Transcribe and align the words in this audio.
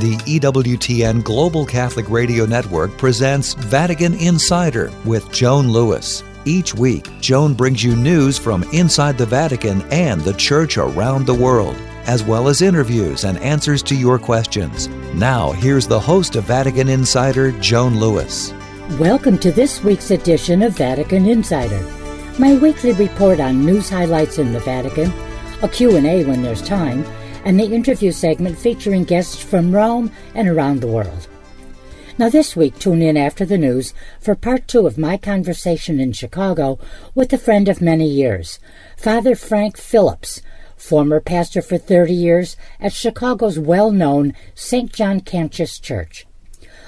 the 0.00 0.16
EWTN 0.18 1.24
Global 1.24 1.66
Catholic 1.66 2.08
Radio 2.08 2.46
Network 2.46 2.96
presents 2.96 3.54
Vatican 3.54 4.14
Insider 4.14 4.92
with 5.04 5.28
Joan 5.32 5.72
Lewis. 5.72 6.22
Each 6.44 6.72
week, 6.72 7.08
Joan 7.20 7.52
brings 7.52 7.82
you 7.82 7.96
news 7.96 8.38
from 8.38 8.62
inside 8.72 9.18
the 9.18 9.26
Vatican 9.26 9.82
and 9.90 10.20
the 10.20 10.34
Church 10.34 10.78
around 10.78 11.26
the 11.26 11.34
world, 11.34 11.74
as 12.06 12.22
well 12.22 12.46
as 12.46 12.62
interviews 12.62 13.24
and 13.24 13.38
answers 13.38 13.82
to 13.84 13.96
your 13.96 14.20
questions. 14.20 14.86
Now, 15.14 15.50
here's 15.50 15.88
the 15.88 15.98
host 15.98 16.36
of 16.36 16.44
Vatican 16.44 16.88
Insider, 16.88 17.50
Joan 17.60 17.98
Lewis. 17.98 18.52
Welcome 19.00 19.36
to 19.38 19.50
this 19.50 19.82
week's 19.82 20.12
edition 20.12 20.62
of 20.62 20.76
Vatican 20.76 21.26
Insider, 21.26 21.80
my 22.38 22.54
weekly 22.54 22.92
report 22.92 23.40
on 23.40 23.66
news 23.66 23.90
highlights 23.90 24.38
in 24.38 24.52
the 24.52 24.60
Vatican, 24.60 25.12
a 25.60 25.68
Q&A 25.68 26.24
when 26.24 26.42
there's 26.42 26.62
time, 26.62 27.04
and 27.44 27.58
the 27.58 27.64
interview 27.64 28.12
segment 28.12 28.58
featuring 28.58 29.04
guests 29.04 29.42
from 29.42 29.72
Rome 29.72 30.10
and 30.34 30.48
around 30.48 30.80
the 30.80 30.86
world. 30.86 31.28
Now, 32.18 32.28
this 32.28 32.56
week, 32.56 32.76
tune 32.78 33.00
in 33.00 33.16
after 33.16 33.44
the 33.44 33.56
news 33.56 33.94
for 34.20 34.34
part 34.34 34.66
two 34.66 34.88
of 34.88 34.98
my 34.98 35.16
conversation 35.16 36.00
in 36.00 36.12
Chicago 36.12 36.78
with 37.14 37.32
a 37.32 37.38
friend 37.38 37.68
of 37.68 37.80
many 37.80 38.08
years, 38.08 38.58
Father 38.96 39.36
Frank 39.36 39.76
Phillips, 39.76 40.42
former 40.76 41.20
pastor 41.20 41.62
for 41.62 41.78
30 41.78 42.12
years 42.12 42.56
at 42.80 42.92
Chicago's 42.92 43.58
well 43.58 43.92
known 43.92 44.34
St. 44.54 44.92
John 44.92 45.20
Cantius 45.20 45.80
Church. 45.80 46.26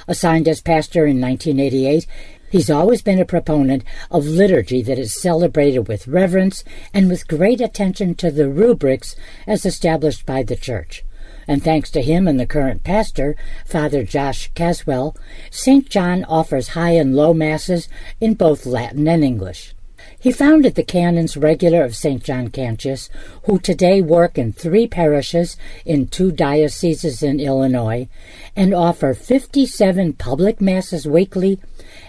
Assigned 0.09 0.49
as 0.49 0.61
pastor 0.61 1.07
in 1.07 1.21
1988, 1.21 2.07
He's 2.51 2.69
always 2.69 3.01
been 3.01 3.21
a 3.21 3.25
proponent 3.25 3.85
of 4.11 4.27
liturgy 4.27 4.83
that 4.83 4.99
is 4.99 5.21
celebrated 5.21 5.87
with 5.87 6.09
reverence 6.09 6.65
and 6.93 7.09
with 7.09 7.29
great 7.29 7.61
attention 7.61 8.17
to 8.17 8.31
the 8.33 8.49
rubrics 8.49 9.15
as 9.47 9.65
established 9.65 10.27
by 10.27 10.43
the 10.43 10.57
Church. 10.57 11.05
And 11.47 11.63
thanks 11.63 11.91
to 11.93 12.02
him 12.02 12.27
and 12.27 12.41
the 12.41 12.47
current 12.47 12.83
pastor, 12.83 13.37
Father 13.65 14.02
Josh 14.02 14.51
Caswell, 14.55 15.16
St. 15.51 15.89
John 15.89 16.24
offers 16.24 16.69
high 16.69 16.93
and 16.93 17.15
low 17.15 17.33
masses 17.33 17.89
in 18.21 18.35
both 18.35 18.67
Latin 18.67 19.07
and 19.07 19.23
English. 19.23 19.74
He 20.21 20.32
founded 20.32 20.74
the 20.74 20.82
Canons 20.82 21.35
Regular 21.35 21.82
of 21.82 21.96
St. 21.96 22.23
John 22.23 22.49
Cantius, 22.49 23.09
who 23.45 23.59
today 23.59 24.02
work 24.02 24.37
in 24.37 24.52
three 24.52 24.87
parishes 24.87 25.57
in 25.87 26.09
two 26.09 26.30
dioceses 26.30 27.23
in 27.23 27.40
Illinois 27.40 28.07
and 28.54 28.74
offer 28.74 29.15
57 29.15 30.12
public 30.12 30.60
masses 30.60 31.07
weekly 31.07 31.59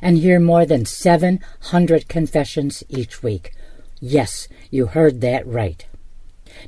and 0.02 0.18
hear 0.18 0.42
more 0.42 0.66
than 0.66 0.86
700 0.86 2.10
confessions 2.10 2.84
each 2.90 3.24
week. 3.24 3.54
Yes, 4.02 4.50
you 4.70 4.88
heard 4.88 5.22
that 5.22 5.48
right. 5.48 5.86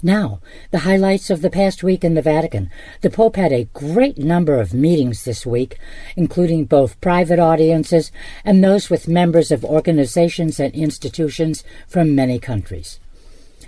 Now, 0.02 0.40
the 0.72 0.80
highlights 0.80 1.30
of 1.30 1.42
the 1.42 1.50
past 1.50 1.84
week 1.84 2.04
in 2.04 2.14
the 2.14 2.22
Vatican. 2.22 2.70
The 3.02 3.10
Pope 3.10 3.36
had 3.36 3.52
a 3.52 3.70
great 3.74 4.18
number 4.18 4.60
of 4.60 4.74
meetings 4.74 5.24
this 5.24 5.46
week, 5.46 5.78
including 6.16 6.66
both 6.66 7.00
private 7.02 7.40
audiences 7.40 8.12
and 8.44 8.64
those 8.64 8.90
with 8.90 9.08
members 9.08 9.52
of 9.52 9.64
organizations 9.64 10.60
and 10.60 10.74
institutions 10.74 11.64
from 11.88 12.16
many 12.16 12.40
countries. 12.40 13.00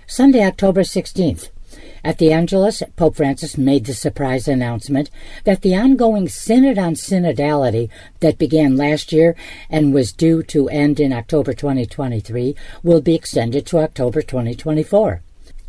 Sunday, 0.08 0.46
October 0.46 0.82
16th. 0.82 1.50
At 2.06 2.20
the 2.20 2.32
Angelus, 2.32 2.84
Pope 2.96 3.16
Francis 3.16 3.58
made 3.58 3.86
the 3.86 3.94
surprise 3.96 4.48
announcement 4.48 5.10
that 5.44 5.62
the 5.62 5.76
ongoing 5.76 6.30
Synod 6.30 6.78
on 6.78 6.94
Synodality 6.94 7.90
that 8.20 8.38
began 8.38 8.78
last 8.78 9.12
year 9.12 9.36
and 9.72 9.92
was 9.92 10.14
due 10.14 10.44
to 10.44 10.70
end 10.70 11.00
in 11.00 11.12
October 11.12 11.54
2023 11.54 12.56
will 12.84 13.02
be 13.02 13.16
extended 13.16 13.66
to 13.66 13.80
October 13.80 14.22
2024. 14.22 15.24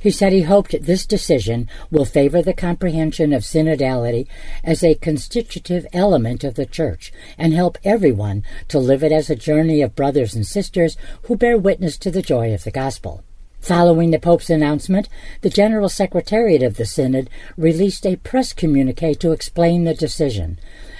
He 0.07 0.13
said 0.13 0.33
he 0.33 0.43
hoped 0.43 0.85
this 0.85 1.05
decision 1.05 1.69
will 1.91 2.05
favor 2.05 2.41
the 2.41 2.55
comprehension 2.55 3.33
of 3.33 3.43
synodality 3.43 4.29
as 4.63 4.85
a 4.85 4.95
constitutive 4.95 5.85
element 5.93 6.45
of 6.45 6.55
the 6.55 6.65
Church 6.65 7.13
and 7.37 7.53
help 7.53 7.77
everyone 7.83 8.45
to 8.69 8.79
live 8.79 9.03
it 9.03 9.11
as 9.11 9.31
a 9.31 9.35
journey 9.35 9.83
of 9.83 9.97
brothers 9.97 10.33
and 10.37 10.47
sisters 10.47 10.97
who 11.23 11.35
bear 11.35 11.59
witness 11.59 11.99
to 11.99 12.13
the 12.13 12.23
joy 12.23 12.55
of 12.55 12.63
the 12.63 12.71
gospel. 12.71 13.25
Following 13.59 14.13
the 14.13 14.21
Pope's 14.21 14.49
announcement, 14.49 15.09
the 15.41 15.51
General 15.51 15.89
Secretariat 15.89 16.63
of 16.63 16.77
the 16.77 16.87
Synod 16.87 17.29
released 17.57 18.07
a 18.07 18.15
press 18.15 18.53
communique 18.53 19.19
to 19.19 19.33
explain 19.33 19.83
the 19.83 19.93
decision 19.93 20.57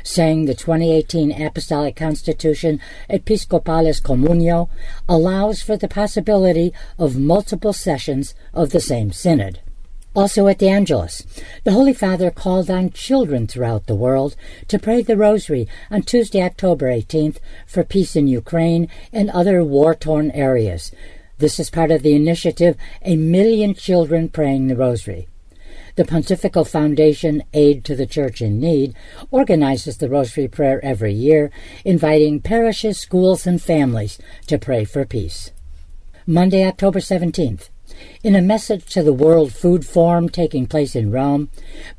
saying 0.07 0.45
the 0.45 0.55
2018 0.55 1.33
Apostolic 1.33 1.97
Constitution 1.97 2.81
Episcopalis 3.11 4.01
Communio 4.01 4.69
allows 5.09 5.63
for 5.63 5.77
the 5.77 5.89
possibility 5.89 6.73
of 6.99 7.19
multiple 7.19 7.73
sessions 7.73 8.35
of 8.55 8.71
the 8.71 8.81
same 8.81 9.13
synod. 9.13 9.61
Also 10.15 10.47
at 10.47 10.59
the 10.59 10.69
Angelus, 10.69 11.23
the 11.65 11.73
Holy 11.73 11.93
Father 11.93 12.31
called 12.31 12.71
on 12.71 12.91
children 12.91 13.47
throughout 13.47 13.87
the 13.87 13.95
world 13.95 14.35
to 14.69 14.79
pray 14.79 15.03
the 15.03 15.17
Rosary 15.17 15.69
on 15.91 16.03
Tuesday, 16.03 16.41
October 16.41 16.87
18th 16.87 17.37
for 17.67 17.85
peace 17.85 18.17
in 18.17 18.27
Ukraine 18.27 18.89
and 19.13 19.29
other 19.31 19.63
war 19.63 19.95
torn 19.95 20.31
areas. 20.31 20.91
This 21.39 21.61
is 21.61 21.69
part 21.69 21.91
of 21.91 22.03
the 22.03 22.15
initiative 22.15 22.79
A 23.03 23.17
Million 23.17 23.75
Children 23.75 24.31
Praying 24.31 24.69
the 24.69 24.77
Rosary. 24.77 25.29
The 25.97 26.05
Pontifical 26.05 26.67
Foundation 26.67 27.43
Aid 27.55 27.83
to 27.87 27.97
the 27.97 28.05
Church 28.05 28.43
in 28.43 28.61
Need 28.61 28.95
organizes 29.31 29.97
the 29.97 30.11
Rosary 30.11 30.47
Prayer 30.47 30.79
every 30.85 31.15
year, 31.15 31.51
inviting 31.87 32.43
parishes, 32.43 33.01
schools, 33.01 33.47
and 33.47 33.63
families 33.63 34.19
to 34.47 34.59
pray 34.59 34.85
for 34.85 35.07
peace. 35.07 35.53
Monday, 36.27 36.67
October 36.67 36.99
17th. 36.99 37.71
In 38.23 38.37
a 38.37 38.43
message 38.43 38.85
to 38.93 39.03
the 39.03 39.15
World 39.15 39.55
Food 39.55 39.87
Forum 39.87 40.29
taking 40.29 40.67
place 40.67 40.95
in 40.95 41.11
Rome, 41.11 41.49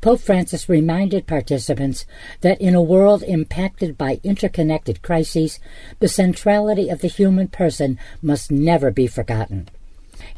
Pope 0.00 0.20
Francis 0.20 0.68
reminded 0.68 1.26
participants 1.26 2.06
that 2.42 2.60
in 2.60 2.76
a 2.76 2.82
world 2.82 3.24
impacted 3.24 3.98
by 3.98 4.20
interconnected 4.22 5.02
crises, 5.02 5.58
the 5.98 6.06
centrality 6.06 6.88
of 6.88 7.00
the 7.00 7.08
human 7.08 7.48
person 7.48 7.98
must 8.22 8.52
never 8.52 8.92
be 8.92 9.08
forgotten. 9.08 9.68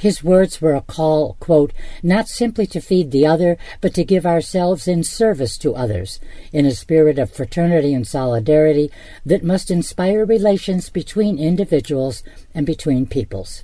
His 0.00 0.24
words 0.24 0.62
were 0.62 0.74
a 0.74 0.80
call, 0.80 1.36
quote, 1.40 1.74
not 2.02 2.26
simply 2.26 2.66
to 2.68 2.80
feed 2.80 3.10
the 3.10 3.26
other, 3.26 3.58
but 3.82 3.92
to 3.92 4.02
give 4.02 4.24
ourselves 4.24 4.88
in 4.88 5.04
service 5.04 5.58
to 5.58 5.74
others, 5.74 6.20
in 6.54 6.64
a 6.64 6.70
spirit 6.70 7.18
of 7.18 7.30
fraternity 7.30 7.92
and 7.92 8.06
solidarity 8.06 8.90
that 9.26 9.44
must 9.44 9.70
inspire 9.70 10.24
relations 10.24 10.88
between 10.88 11.38
individuals 11.38 12.22
and 12.54 12.64
between 12.64 13.04
peoples. 13.04 13.62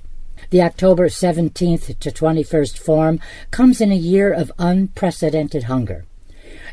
The 0.51 0.61
October 0.61 1.07
17th 1.07 1.97
to 1.97 2.11
21st 2.11 2.77
Forum 2.77 3.19
comes 3.49 3.81
in 3.81 3.91
a 3.91 3.95
year 3.95 4.31
of 4.31 4.51
unprecedented 4.59 5.63
hunger. 5.63 6.05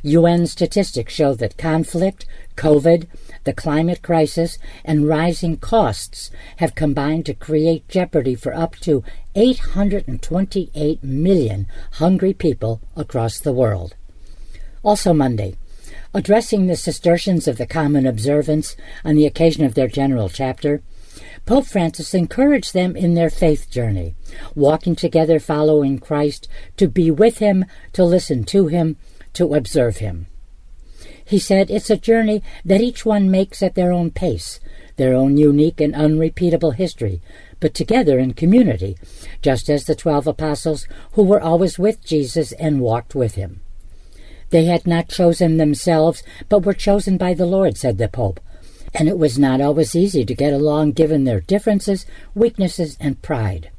UN 0.05 0.47
statistics 0.47 1.15
show 1.15 1.33
that 1.33 1.57
conflict, 1.57 2.27
COVID, 2.57 3.07
the 3.45 3.55
climate 3.55 4.03
crisis, 4.03 4.59
and 4.85 5.09
rising 5.09 5.57
costs 5.57 6.31
have 6.59 6.75
combined 6.75 7.25
to 7.25 7.33
create 7.33 7.89
jeopardy 7.89 8.35
for 8.35 8.55
up 8.55 8.77
to 8.77 9.03
828 9.35 11.03
million 11.03 11.67
hungry 11.93 12.35
people 12.35 12.83
across 12.95 13.39
the 13.39 13.53
world. 13.53 13.97
Also 14.83 15.15
Monday, 15.15 15.57
addressing 16.13 16.67
the 16.67 16.77
Cistercians 16.77 17.49
of 17.49 17.57
the 17.57 17.67
Common 17.67 18.07
Observance 18.07 18.77
on 19.07 19.17
the 19.17 19.25
occasion 19.25 19.65
of 19.65 19.73
their 19.73 19.89
general 19.89 20.29
chapter, 20.29 20.83
Pope 21.47 21.65
Francis 21.65 22.13
encouraged 22.13 22.75
them 22.75 22.95
in 22.95 23.15
their 23.15 23.31
faith 23.31 23.71
journey, 23.71 24.15
walking 24.55 24.95
together 24.95 25.41
following 25.41 25.99
Christ, 25.99 26.47
to 26.77 26.89
be 26.89 27.11
with 27.11 27.39
him, 27.39 27.65
to 27.95 28.05
listen 28.05 28.45
to 28.45 28.67
him, 28.67 28.97
to 29.35 29.55
observe 29.55 29.99
him. 29.99 30.27
He 31.25 31.39
said 31.39 31.71
it's 31.71 31.91
a 31.91 31.97
journey 31.97 32.43
that 32.65 32.81
each 32.81 33.07
one 33.07 33.31
makes 33.31 33.63
at 33.63 33.75
their 33.75 33.93
own 33.93 34.11
pace, 34.11 34.61
their 34.97 35.15
own 35.15 35.37
unique 35.37 35.81
and 35.81 35.95
unrepeatable 35.95 36.73
history, 36.73 37.21
but 37.61 37.75
together 37.75 38.19
in 38.19 38.35
community, 38.35 38.97
just 39.41 39.71
as 39.71 39.85
the 39.85 39.95
twelve 39.95 40.27
apostles 40.27 40.87
who 41.13 41.23
were 41.23 41.41
always 41.41 41.79
with 41.79 42.05
Jesus 42.05 42.53
and 42.53 42.81
walked 42.81 43.15
with 43.15 43.37
him. 43.37 43.61
They 44.51 44.67
had 44.67 44.87
not 44.87 45.09
chosen 45.09 45.57
themselves, 45.57 46.23
but 46.49 46.65
were 46.65 46.75
chosen 46.75 47.17
by 47.17 47.35
the 47.35 47.47
Lord, 47.47 47.77
said 47.77 47.99
the 47.99 48.09
Pope, 48.09 48.39
and 48.93 49.09
it 49.09 49.19
was 49.19 49.39
not 49.39 49.61
always 49.61 49.97
easy 49.97 50.25
to 50.25 50.35
get 50.35 50.53
along 50.53 50.93
given 50.93 51.25
their 51.25 51.41
differences, 51.41 52.07
weaknesses, 52.35 52.97
and 53.01 53.21
pride. 53.23 53.71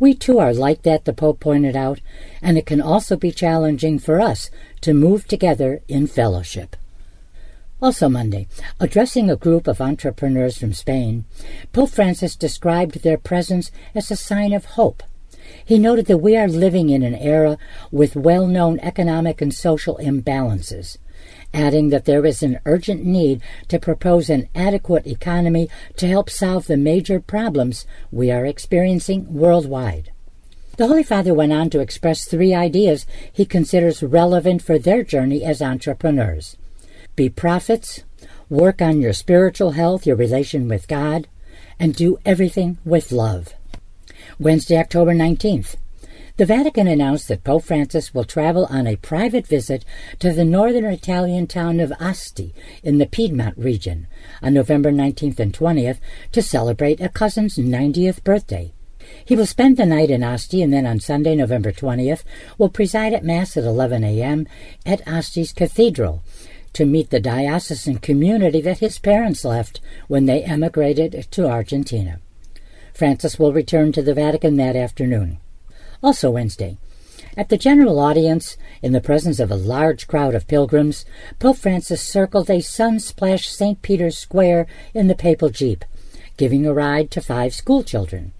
We 0.00 0.14
too 0.14 0.38
are 0.38 0.54
like 0.54 0.82
that, 0.82 1.04
the 1.04 1.12
Pope 1.12 1.40
pointed 1.40 1.76
out, 1.76 2.00
and 2.40 2.56
it 2.56 2.64
can 2.64 2.80
also 2.80 3.16
be 3.16 3.30
challenging 3.30 3.98
for 3.98 4.18
us 4.18 4.50
to 4.80 4.94
move 4.94 5.28
together 5.28 5.82
in 5.88 6.06
fellowship. 6.06 6.74
Also 7.82 8.08
Monday, 8.08 8.48
addressing 8.80 9.30
a 9.30 9.36
group 9.36 9.68
of 9.68 9.78
entrepreneurs 9.78 10.56
from 10.56 10.72
Spain, 10.72 11.26
Pope 11.74 11.90
Francis 11.90 12.34
described 12.34 13.02
their 13.02 13.18
presence 13.18 13.70
as 13.94 14.10
a 14.10 14.16
sign 14.16 14.54
of 14.54 14.64
hope. 14.64 15.02
He 15.64 15.78
noted 15.78 16.06
that 16.06 16.18
we 16.18 16.34
are 16.34 16.48
living 16.48 16.88
in 16.88 17.02
an 17.02 17.14
era 17.14 17.58
with 17.90 18.16
well 18.16 18.46
known 18.46 18.80
economic 18.80 19.42
and 19.42 19.52
social 19.52 19.98
imbalances 19.98 20.96
adding 21.52 21.88
that 21.90 22.04
there 22.04 22.24
is 22.24 22.42
an 22.42 22.60
urgent 22.64 23.04
need 23.04 23.42
to 23.68 23.78
propose 23.78 24.30
an 24.30 24.48
adequate 24.54 25.06
economy 25.06 25.68
to 25.96 26.06
help 26.06 26.30
solve 26.30 26.66
the 26.66 26.76
major 26.76 27.20
problems 27.20 27.86
we 28.10 28.30
are 28.30 28.46
experiencing 28.46 29.32
worldwide. 29.32 30.10
The 30.76 30.86
Holy 30.86 31.02
Father 31.02 31.34
went 31.34 31.52
on 31.52 31.68
to 31.70 31.80
express 31.80 32.24
three 32.24 32.54
ideas 32.54 33.04
he 33.30 33.44
considers 33.44 34.02
relevant 34.02 34.62
for 34.62 34.78
their 34.78 35.02
journey 35.02 35.44
as 35.44 35.60
entrepreneurs. 35.60 36.56
Be 37.16 37.28
prophets, 37.28 38.04
work 38.48 38.80
on 38.80 39.00
your 39.00 39.12
spiritual 39.12 39.72
health, 39.72 40.06
your 40.06 40.16
relation 40.16 40.68
with 40.68 40.88
God, 40.88 41.28
and 41.78 41.94
do 41.94 42.18
everything 42.24 42.78
with 42.84 43.12
love. 43.12 43.54
Wednesday, 44.38 44.78
October 44.78 45.12
19th. 45.12 45.76
The 46.40 46.46
Vatican 46.46 46.88
announced 46.88 47.28
that 47.28 47.44
Pope 47.44 47.64
Francis 47.64 48.14
will 48.14 48.24
travel 48.24 48.64
on 48.70 48.86
a 48.86 48.96
private 48.96 49.46
visit 49.46 49.84
to 50.20 50.32
the 50.32 50.42
northern 50.42 50.86
Italian 50.86 51.46
town 51.46 51.80
of 51.80 51.92
Asti 52.00 52.54
in 52.82 52.96
the 52.96 53.04
Piedmont 53.04 53.58
region 53.58 54.06
on 54.40 54.54
November 54.54 54.90
19th 54.90 55.38
and 55.38 55.52
20th 55.52 55.98
to 56.32 56.40
celebrate 56.40 56.98
a 56.98 57.10
cousin's 57.10 57.58
90th 57.58 58.24
birthday. 58.24 58.72
He 59.22 59.36
will 59.36 59.44
spend 59.44 59.76
the 59.76 59.84
night 59.84 60.10
in 60.10 60.22
Asti 60.22 60.62
and 60.62 60.72
then 60.72 60.86
on 60.86 60.98
Sunday, 60.98 61.36
November 61.36 61.72
20th, 61.72 62.22
will 62.56 62.70
preside 62.70 63.12
at 63.12 63.22
Mass 63.22 63.58
at 63.58 63.64
11 63.64 64.02
a.m. 64.02 64.48
at 64.86 65.06
Asti's 65.06 65.52
Cathedral 65.52 66.22
to 66.72 66.86
meet 66.86 67.10
the 67.10 67.20
diocesan 67.20 67.98
community 67.98 68.62
that 68.62 68.78
his 68.78 68.98
parents 68.98 69.44
left 69.44 69.82
when 70.08 70.24
they 70.24 70.42
emigrated 70.42 71.26
to 71.32 71.46
Argentina. 71.46 72.18
Francis 72.94 73.38
will 73.38 73.52
return 73.52 73.92
to 73.92 74.00
the 74.00 74.14
Vatican 74.14 74.56
that 74.56 74.74
afternoon. 74.74 75.36
Also 76.02 76.30
Wednesday, 76.30 76.78
at 77.36 77.48
the 77.48 77.58
general 77.58 77.98
audience, 78.00 78.56
in 78.82 78.92
the 78.92 79.00
presence 79.00 79.38
of 79.38 79.50
a 79.50 79.56
large 79.56 80.06
crowd 80.06 80.34
of 80.34 80.48
pilgrims, 80.48 81.04
Pope 81.38 81.58
Francis 81.58 82.02
circled 82.02 82.50
a 82.50 82.60
sun-splashed 82.60 83.54
St. 83.54 83.80
Peter's 83.82 84.18
Square 84.18 84.66
in 84.94 85.06
the 85.06 85.14
papal 85.14 85.48
jeep, 85.48 85.84
giving 86.36 86.66
a 86.66 86.74
ride 86.74 87.10
to 87.12 87.20
five 87.20 87.54
schoolchildren. 87.54 88.32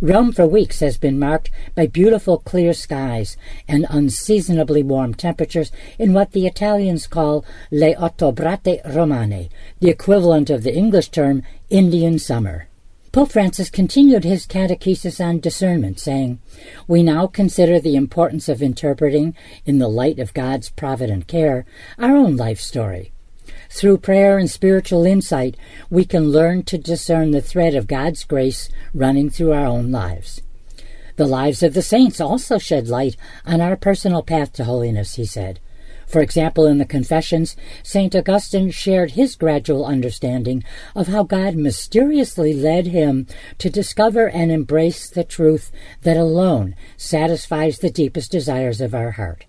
Rome 0.00 0.32
for 0.32 0.46
weeks 0.46 0.80
has 0.80 0.96
been 0.96 1.18
marked 1.18 1.50
by 1.74 1.86
beautiful 1.86 2.38
clear 2.38 2.72
skies 2.72 3.36
and 3.66 3.84
unseasonably 3.90 4.82
warm 4.82 5.14
temperatures 5.14 5.72
in 5.98 6.12
what 6.12 6.32
the 6.32 6.46
Italians 6.46 7.06
call 7.06 7.44
le 7.70 7.94
ottobrate 7.96 8.80
romane, 8.94 9.50
the 9.80 9.90
equivalent 9.90 10.48
of 10.48 10.62
the 10.62 10.74
English 10.74 11.08
term 11.08 11.42
Indian 11.68 12.18
summer. 12.18 12.69
Pope 13.12 13.32
Francis 13.32 13.70
continued 13.70 14.22
his 14.22 14.46
catechesis 14.46 15.24
on 15.24 15.40
discernment, 15.40 15.98
saying, 15.98 16.38
We 16.86 17.02
now 17.02 17.26
consider 17.26 17.80
the 17.80 17.96
importance 17.96 18.48
of 18.48 18.62
interpreting, 18.62 19.34
in 19.66 19.78
the 19.78 19.88
light 19.88 20.20
of 20.20 20.32
God's 20.32 20.68
provident 20.68 21.26
care, 21.26 21.64
our 21.98 22.14
own 22.14 22.36
life 22.36 22.60
story. 22.60 23.10
Through 23.68 23.98
prayer 23.98 24.38
and 24.38 24.48
spiritual 24.48 25.06
insight, 25.06 25.56
we 25.90 26.04
can 26.04 26.30
learn 26.30 26.62
to 26.64 26.78
discern 26.78 27.32
the 27.32 27.40
thread 27.40 27.74
of 27.74 27.88
God's 27.88 28.22
grace 28.22 28.68
running 28.94 29.28
through 29.28 29.54
our 29.54 29.66
own 29.66 29.90
lives. 29.90 30.40
The 31.16 31.26
lives 31.26 31.64
of 31.64 31.74
the 31.74 31.82
saints 31.82 32.20
also 32.20 32.58
shed 32.58 32.86
light 32.86 33.16
on 33.44 33.60
our 33.60 33.76
personal 33.76 34.22
path 34.22 34.52
to 34.52 34.64
holiness, 34.64 35.16
he 35.16 35.24
said. 35.24 35.58
For 36.10 36.20
example, 36.20 36.66
in 36.66 36.78
the 36.78 36.84
Confessions, 36.84 37.56
St. 37.84 38.16
Augustine 38.16 38.72
shared 38.72 39.12
his 39.12 39.36
gradual 39.36 39.86
understanding 39.86 40.64
of 40.96 41.06
how 41.06 41.22
God 41.22 41.54
mysteriously 41.54 42.52
led 42.52 42.88
him 42.88 43.28
to 43.58 43.70
discover 43.70 44.28
and 44.28 44.50
embrace 44.50 45.08
the 45.08 45.22
truth 45.22 45.70
that 46.02 46.16
alone 46.16 46.74
satisfies 46.96 47.78
the 47.78 47.90
deepest 47.90 48.32
desires 48.32 48.80
of 48.80 48.92
our 48.92 49.12
heart. 49.12 49.46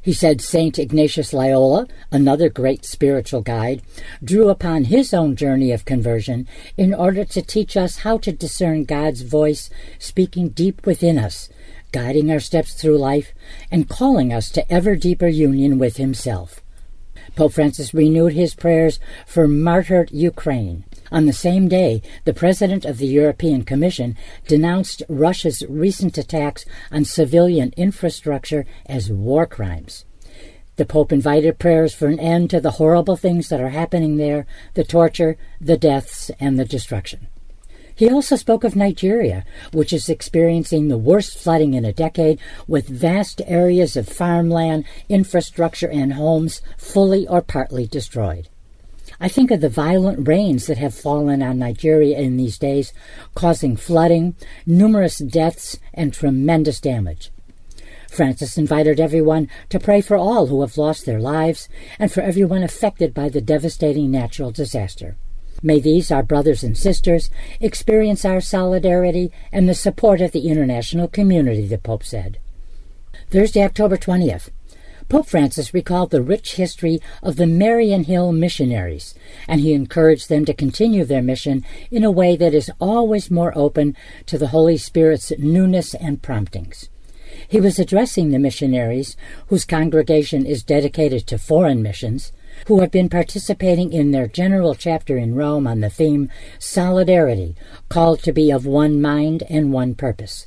He 0.00 0.12
said 0.12 0.40
St. 0.40 0.78
Ignatius 0.78 1.32
Loyola, 1.32 1.88
another 2.12 2.48
great 2.48 2.84
spiritual 2.84 3.40
guide, 3.40 3.82
drew 4.22 4.50
upon 4.50 4.84
his 4.84 5.12
own 5.12 5.34
journey 5.34 5.72
of 5.72 5.84
conversion 5.84 6.46
in 6.76 6.94
order 6.94 7.24
to 7.24 7.42
teach 7.42 7.76
us 7.76 7.98
how 7.98 8.18
to 8.18 8.30
discern 8.30 8.84
God's 8.84 9.22
voice 9.22 9.68
speaking 9.98 10.50
deep 10.50 10.86
within 10.86 11.18
us 11.18 11.48
guiding 11.92 12.30
our 12.30 12.40
steps 12.40 12.74
through 12.74 12.98
life, 12.98 13.32
and 13.70 13.88
calling 13.88 14.32
us 14.32 14.50
to 14.50 14.72
ever 14.72 14.96
deeper 14.96 15.28
union 15.28 15.78
with 15.78 15.96
Himself. 15.96 16.62
Pope 17.36 17.52
Francis 17.52 17.94
renewed 17.94 18.32
his 18.32 18.54
prayers 18.54 18.98
for 19.26 19.46
martyred 19.46 20.10
Ukraine. 20.10 20.84
On 21.12 21.26
the 21.26 21.32
same 21.32 21.68
day, 21.68 22.02
the 22.24 22.34
President 22.34 22.84
of 22.84 22.98
the 22.98 23.06
European 23.06 23.62
Commission 23.62 24.16
denounced 24.46 25.02
Russia's 25.08 25.62
recent 25.68 26.18
attacks 26.18 26.64
on 26.90 27.04
civilian 27.04 27.72
infrastructure 27.76 28.66
as 28.86 29.12
war 29.12 29.46
crimes. 29.46 30.04
The 30.76 30.84
Pope 30.84 31.12
invited 31.12 31.58
prayers 31.58 31.94
for 31.94 32.08
an 32.08 32.20
end 32.20 32.50
to 32.50 32.60
the 32.60 32.72
horrible 32.72 33.16
things 33.16 33.48
that 33.48 33.60
are 33.60 33.70
happening 33.70 34.16
there 34.16 34.46
the 34.74 34.84
torture, 34.84 35.36
the 35.60 35.76
deaths, 35.76 36.30
and 36.40 36.58
the 36.58 36.64
destruction. 36.64 37.28
He 37.98 38.08
also 38.08 38.36
spoke 38.36 38.62
of 38.62 38.76
Nigeria, 38.76 39.44
which 39.72 39.92
is 39.92 40.08
experiencing 40.08 40.86
the 40.86 40.96
worst 40.96 41.36
flooding 41.36 41.74
in 41.74 41.84
a 41.84 41.92
decade, 41.92 42.38
with 42.68 42.86
vast 42.86 43.42
areas 43.44 43.96
of 43.96 44.08
farmland, 44.08 44.84
infrastructure, 45.08 45.88
and 45.88 46.12
homes 46.12 46.62
fully 46.76 47.26
or 47.26 47.42
partly 47.42 47.88
destroyed. 47.88 48.48
I 49.18 49.26
think 49.26 49.50
of 49.50 49.60
the 49.60 49.68
violent 49.68 50.28
rains 50.28 50.68
that 50.68 50.78
have 50.78 50.94
fallen 50.94 51.42
on 51.42 51.58
Nigeria 51.58 52.16
in 52.16 52.36
these 52.36 52.56
days, 52.56 52.92
causing 53.34 53.74
flooding, 53.74 54.36
numerous 54.64 55.18
deaths, 55.18 55.76
and 55.92 56.14
tremendous 56.14 56.80
damage. 56.80 57.32
Francis 58.08 58.56
invited 58.56 59.00
everyone 59.00 59.48
to 59.70 59.80
pray 59.80 60.02
for 60.02 60.16
all 60.16 60.46
who 60.46 60.60
have 60.60 60.78
lost 60.78 61.04
their 61.04 61.18
lives 61.18 61.68
and 61.98 62.12
for 62.12 62.20
everyone 62.20 62.62
affected 62.62 63.12
by 63.12 63.28
the 63.28 63.40
devastating 63.40 64.12
natural 64.12 64.52
disaster. 64.52 65.16
May 65.62 65.80
these, 65.80 66.10
our 66.10 66.22
brothers 66.22 66.62
and 66.62 66.76
sisters, 66.76 67.30
experience 67.60 68.24
our 68.24 68.40
solidarity 68.40 69.32
and 69.50 69.68
the 69.68 69.74
support 69.74 70.20
of 70.20 70.32
the 70.32 70.48
international 70.48 71.08
community, 71.08 71.66
the 71.66 71.78
Pope 71.78 72.04
said. 72.04 72.38
Thursday, 73.30 73.62
October 73.62 73.96
20th. 73.96 74.50
Pope 75.08 75.26
Francis 75.26 75.72
recalled 75.72 76.10
the 76.10 76.20
rich 76.20 76.56
history 76.56 77.00
of 77.22 77.36
the 77.36 77.44
Mariannhill 77.44 78.36
missionaries, 78.36 79.14
and 79.48 79.60
he 79.60 79.72
encouraged 79.72 80.28
them 80.28 80.44
to 80.44 80.52
continue 80.52 81.04
their 81.04 81.22
mission 81.22 81.64
in 81.90 82.04
a 82.04 82.10
way 82.10 82.36
that 82.36 82.52
is 82.52 82.70
always 82.78 83.30
more 83.30 83.56
open 83.56 83.96
to 84.26 84.36
the 84.36 84.48
Holy 84.48 84.76
Spirit's 84.76 85.32
newness 85.38 85.94
and 85.94 86.20
promptings. 86.20 86.90
He 87.48 87.58
was 87.58 87.78
addressing 87.78 88.30
the 88.30 88.38
missionaries, 88.38 89.16
whose 89.46 89.64
congregation 89.64 90.44
is 90.44 90.62
dedicated 90.62 91.26
to 91.26 91.38
foreign 91.38 91.82
missions, 91.82 92.32
who 92.66 92.80
have 92.80 92.90
been 92.90 93.08
participating 93.08 93.92
in 93.92 94.10
their 94.10 94.26
general 94.26 94.74
chapter 94.74 95.16
in 95.16 95.34
Rome 95.34 95.66
on 95.66 95.80
the 95.80 95.90
theme 95.90 96.30
Solidarity, 96.58 97.54
called 97.88 98.22
to 98.24 98.32
be 98.32 98.50
of 98.50 98.66
one 98.66 99.00
mind 99.00 99.42
and 99.48 99.72
one 99.72 99.94
purpose. 99.94 100.46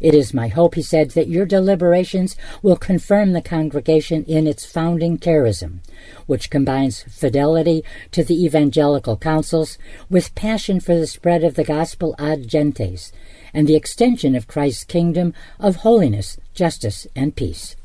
It 0.00 0.14
is 0.14 0.32
my 0.32 0.48
hope, 0.48 0.76
he 0.76 0.82
said, 0.82 1.10
that 1.10 1.28
your 1.28 1.44
deliberations 1.44 2.34
will 2.62 2.76
confirm 2.76 3.32
the 3.32 3.42
congregation 3.42 4.24
in 4.24 4.46
its 4.46 4.64
founding 4.64 5.18
charism, 5.18 5.80
which 6.26 6.48
combines 6.48 7.02
fidelity 7.02 7.84
to 8.12 8.24
the 8.24 8.42
evangelical 8.42 9.18
counsels 9.18 9.76
with 10.08 10.34
passion 10.34 10.80
for 10.80 10.94
the 10.94 11.06
spread 11.06 11.44
of 11.44 11.54
the 11.54 11.64
gospel 11.64 12.14
ad 12.18 12.48
gentes 12.48 13.12
and 13.52 13.66
the 13.66 13.76
extension 13.76 14.34
of 14.34 14.46
Christ's 14.46 14.84
kingdom 14.84 15.34
of 15.58 15.76
holiness, 15.76 16.38
justice, 16.54 17.06
and 17.14 17.36
peace. 17.36 17.76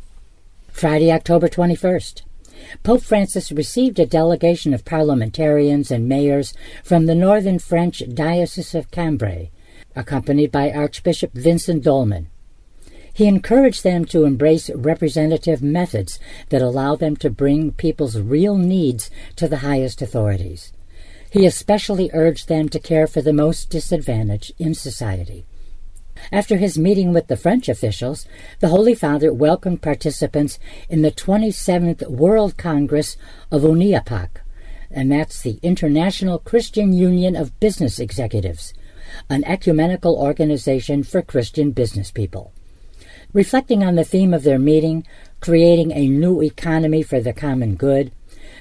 Friday, 0.71 1.11
October 1.11 1.49
21st. 1.49 2.21
Pope 2.83 3.01
Francis 3.01 3.51
received 3.51 3.99
a 3.99 4.05
delegation 4.05 4.73
of 4.73 4.85
parliamentarians 4.85 5.91
and 5.91 6.07
mayors 6.07 6.53
from 6.83 7.05
the 7.05 7.15
northern 7.15 7.59
French 7.59 8.03
Diocese 8.13 8.75
of 8.75 8.91
Cambrai, 8.91 9.51
accompanied 9.95 10.51
by 10.51 10.71
Archbishop 10.71 11.33
Vincent 11.33 11.83
Dollmann. 11.83 12.27
He 13.13 13.27
encouraged 13.27 13.83
them 13.83 14.03
to 14.05 14.25
embrace 14.25 14.69
representative 14.69 15.63
methods 15.63 16.19
that 16.49 16.61
allow 16.61 16.95
them 16.97 17.15
to 17.17 17.29
bring 17.29 17.71
people's 17.71 18.19
real 18.19 18.57
needs 18.57 19.09
to 19.37 19.47
the 19.47 19.57
highest 19.57 20.01
authorities. 20.01 20.73
He 21.31 21.45
especially 21.45 22.09
urged 22.13 22.49
them 22.49 22.67
to 22.69 22.79
care 22.79 23.07
for 23.07 23.21
the 23.21 23.33
most 23.33 23.69
disadvantaged 23.69 24.51
in 24.59 24.73
society. 24.73 25.45
After 26.31 26.57
his 26.57 26.77
meeting 26.77 27.13
with 27.13 27.27
the 27.27 27.37
French 27.37 27.69
officials, 27.69 28.25
the 28.59 28.69
Holy 28.69 28.95
Father 28.95 29.33
welcomed 29.33 29.81
participants 29.81 30.59
in 30.89 31.01
the 31.01 31.11
27th 31.11 32.07
World 32.09 32.57
Congress 32.57 33.17
of 33.51 33.61
UNIAPAC, 33.63 34.29
and 34.89 35.11
that's 35.11 35.41
the 35.41 35.59
International 35.61 36.39
Christian 36.39 36.93
Union 36.93 37.35
of 37.35 37.59
Business 37.59 37.99
Executives, 37.99 38.73
an 39.29 39.43
ecumenical 39.43 40.15
organization 40.15 41.03
for 41.03 41.21
Christian 41.21 41.71
business 41.71 42.11
people. 42.11 42.51
Reflecting 43.33 43.83
on 43.83 43.95
the 43.95 44.05
theme 44.05 44.33
of 44.33 44.43
their 44.43 44.59
meeting, 44.59 45.05
creating 45.41 45.91
a 45.91 46.07
new 46.07 46.41
economy 46.41 47.03
for 47.03 47.19
the 47.19 47.33
common 47.33 47.75
good, 47.75 48.11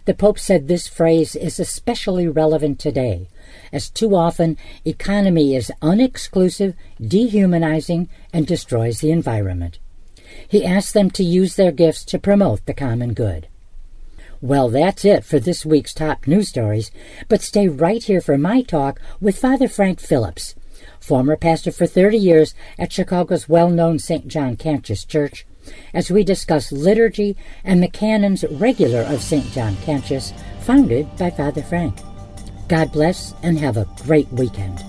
the 0.04 0.14
Pope 0.14 0.38
said 0.38 0.68
this 0.68 0.86
phrase 0.86 1.34
is 1.34 1.58
especially 1.58 2.28
relevant 2.28 2.78
today 2.78 3.28
as 3.72 3.90
too 3.90 4.14
often 4.14 4.56
economy 4.84 5.56
is 5.56 5.72
unexclusive, 5.82 6.74
dehumanizing, 7.00 8.08
and 8.32 8.46
destroys 8.46 9.00
the 9.00 9.10
environment. 9.10 9.78
He 10.48 10.64
asked 10.64 10.94
them 10.94 11.10
to 11.10 11.24
use 11.24 11.56
their 11.56 11.72
gifts 11.72 12.04
to 12.06 12.18
promote 12.18 12.64
the 12.66 12.74
common 12.74 13.14
good. 13.14 13.48
Well, 14.40 14.68
that's 14.68 15.04
it 15.04 15.24
for 15.24 15.40
this 15.40 15.64
week's 15.64 15.94
top 15.94 16.26
news 16.26 16.50
stories, 16.50 16.90
but 17.28 17.40
stay 17.40 17.66
right 17.66 18.02
here 18.02 18.20
for 18.20 18.36
my 18.36 18.62
talk 18.62 19.00
with 19.20 19.38
Father 19.38 19.68
Frank 19.68 20.00
Phillips, 20.00 20.54
former 21.00 21.36
pastor 21.36 21.72
for 21.72 21.86
30 21.86 22.18
years 22.18 22.54
at 22.78 22.92
Chicago's 22.92 23.48
well 23.48 23.70
known 23.70 23.98
St. 23.98 24.28
John 24.28 24.56
Cantius 24.56 25.04
Church, 25.06 25.46
as 25.92 26.10
we 26.10 26.24
discuss 26.24 26.72
liturgy 26.72 27.36
and 27.64 27.82
the 27.82 27.88
canons 27.88 28.44
regular 28.50 29.02
of 29.02 29.22
St. 29.22 29.50
John 29.52 29.76
Cantius, 29.76 30.32
founded 30.60 31.16
by 31.16 31.30
Father 31.30 31.62
Frank. 31.62 31.98
God 32.68 32.92
bless 32.92 33.34
and 33.42 33.58
have 33.58 33.76
a 33.76 33.88
great 34.04 34.28
weekend. 34.28 34.82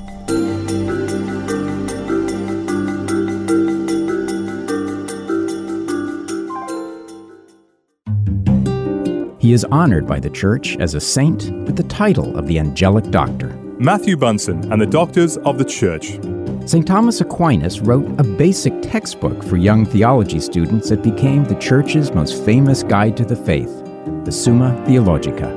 He 9.46 9.54
is 9.54 9.64
honored 9.66 10.08
by 10.08 10.20
the 10.20 10.32
Church 10.32 10.76
as 10.78 10.96
a 10.96 11.00
saint 11.00 11.52
with 11.66 11.76
the 11.76 11.84
title 11.84 12.36
of 12.36 12.48
the 12.48 12.58
Angelic 12.58 13.12
Doctor. 13.12 13.50
Matthew 13.78 14.18
Bunson 14.18 14.72
and 14.72 14.82
the 14.82 14.88
Doctors 14.88 15.38
of 15.38 15.60
the 15.60 15.66
Church. 15.66 16.18
St. 16.66 16.86
Thomas 16.88 17.22
Aquinas 17.22 17.80
wrote 17.80 18.20
a 18.20 18.24
basic 18.24 18.74
textbook 18.82 19.44
for 19.44 19.56
young 19.56 19.86
theology 19.86 20.40
students 20.40 20.90
that 20.90 21.04
became 21.04 21.44
the 21.44 21.54
Church's 21.56 22.12
most 22.12 22.44
famous 22.44 22.82
guide 22.82 23.16
to 23.18 23.24
the 23.24 23.36
faith, 23.36 23.84
the 24.24 24.32
Summa 24.32 24.84
Theologica. 24.88 25.52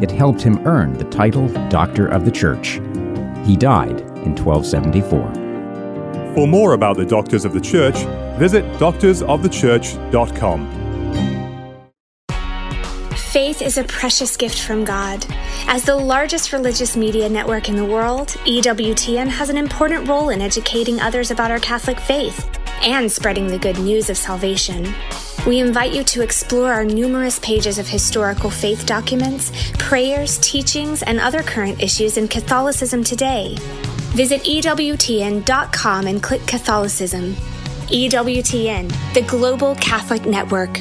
It 0.00 0.12
helped 0.12 0.42
him 0.42 0.64
earn 0.64 0.92
the 0.92 1.06
title 1.06 1.48
Doctor 1.70 2.06
of 2.06 2.24
the 2.24 2.30
Church. 2.30 2.74
He 3.44 3.56
died 3.56 4.00
in 4.22 4.36
1274. 4.36 6.34
For 6.36 6.46
more 6.46 6.74
about 6.74 6.98
the 6.98 7.04
Doctors 7.04 7.44
of 7.44 7.52
the 7.52 7.60
Church, 7.60 7.96
visit 8.38 8.64
doctorsofthechurch.com. 8.78 10.83
Faith 13.34 13.62
is 13.62 13.78
a 13.78 13.82
precious 13.82 14.36
gift 14.36 14.62
from 14.62 14.84
God. 14.84 15.26
As 15.66 15.82
the 15.82 15.96
largest 15.96 16.52
religious 16.52 16.96
media 16.96 17.28
network 17.28 17.68
in 17.68 17.74
the 17.74 17.84
world, 17.84 18.28
EWTN 18.46 19.26
has 19.26 19.50
an 19.50 19.56
important 19.56 20.06
role 20.06 20.28
in 20.28 20.40
educating 20.40 21.00
others 21.00 21.32
about 21.32 21.50
our 21.50 21.58
Catholic 21.58 21.98
faith 21.98 22.48
and 22.84 23.10
spreading 23.10 23.48
the 23.48 23.58
good 23.58 23.76
news 23.80 24.08
of 24.08 24.16
salvation. 24.16 24.94
We 25.48 25.58
invite 25.58 25.92
you 25.92 26.04
to 26.04 26.22
explore 26.22 26.72
our 26.72 26.84
numerous 26.84 27.40
pages 27.40 27.76
of 27.76 27.88
historical 27.88 28.50
faith 28.50 28.86
documents, 28.86 29.50
prayers, 29.80 30.38
teachings, 30.38 31.02
and 31.02 31.18
other 31.18 31.42
current 31.42 31.82
issues 31.82 32.16
in 32.16 32.28
Catholicism 32.28 33.02
today. 33.02 33.56
Visit 34.14 34.44
EWTN.com 34.44 36.06
and 36.06 36.22
click 36.22 36.46
Catholicism. 36.46 37.34
EWTN, 37.88 39.12
the 39.12 39.22
Global 39.22 39.74
Catholic 39.74 40.24
Network. 40.24 40.78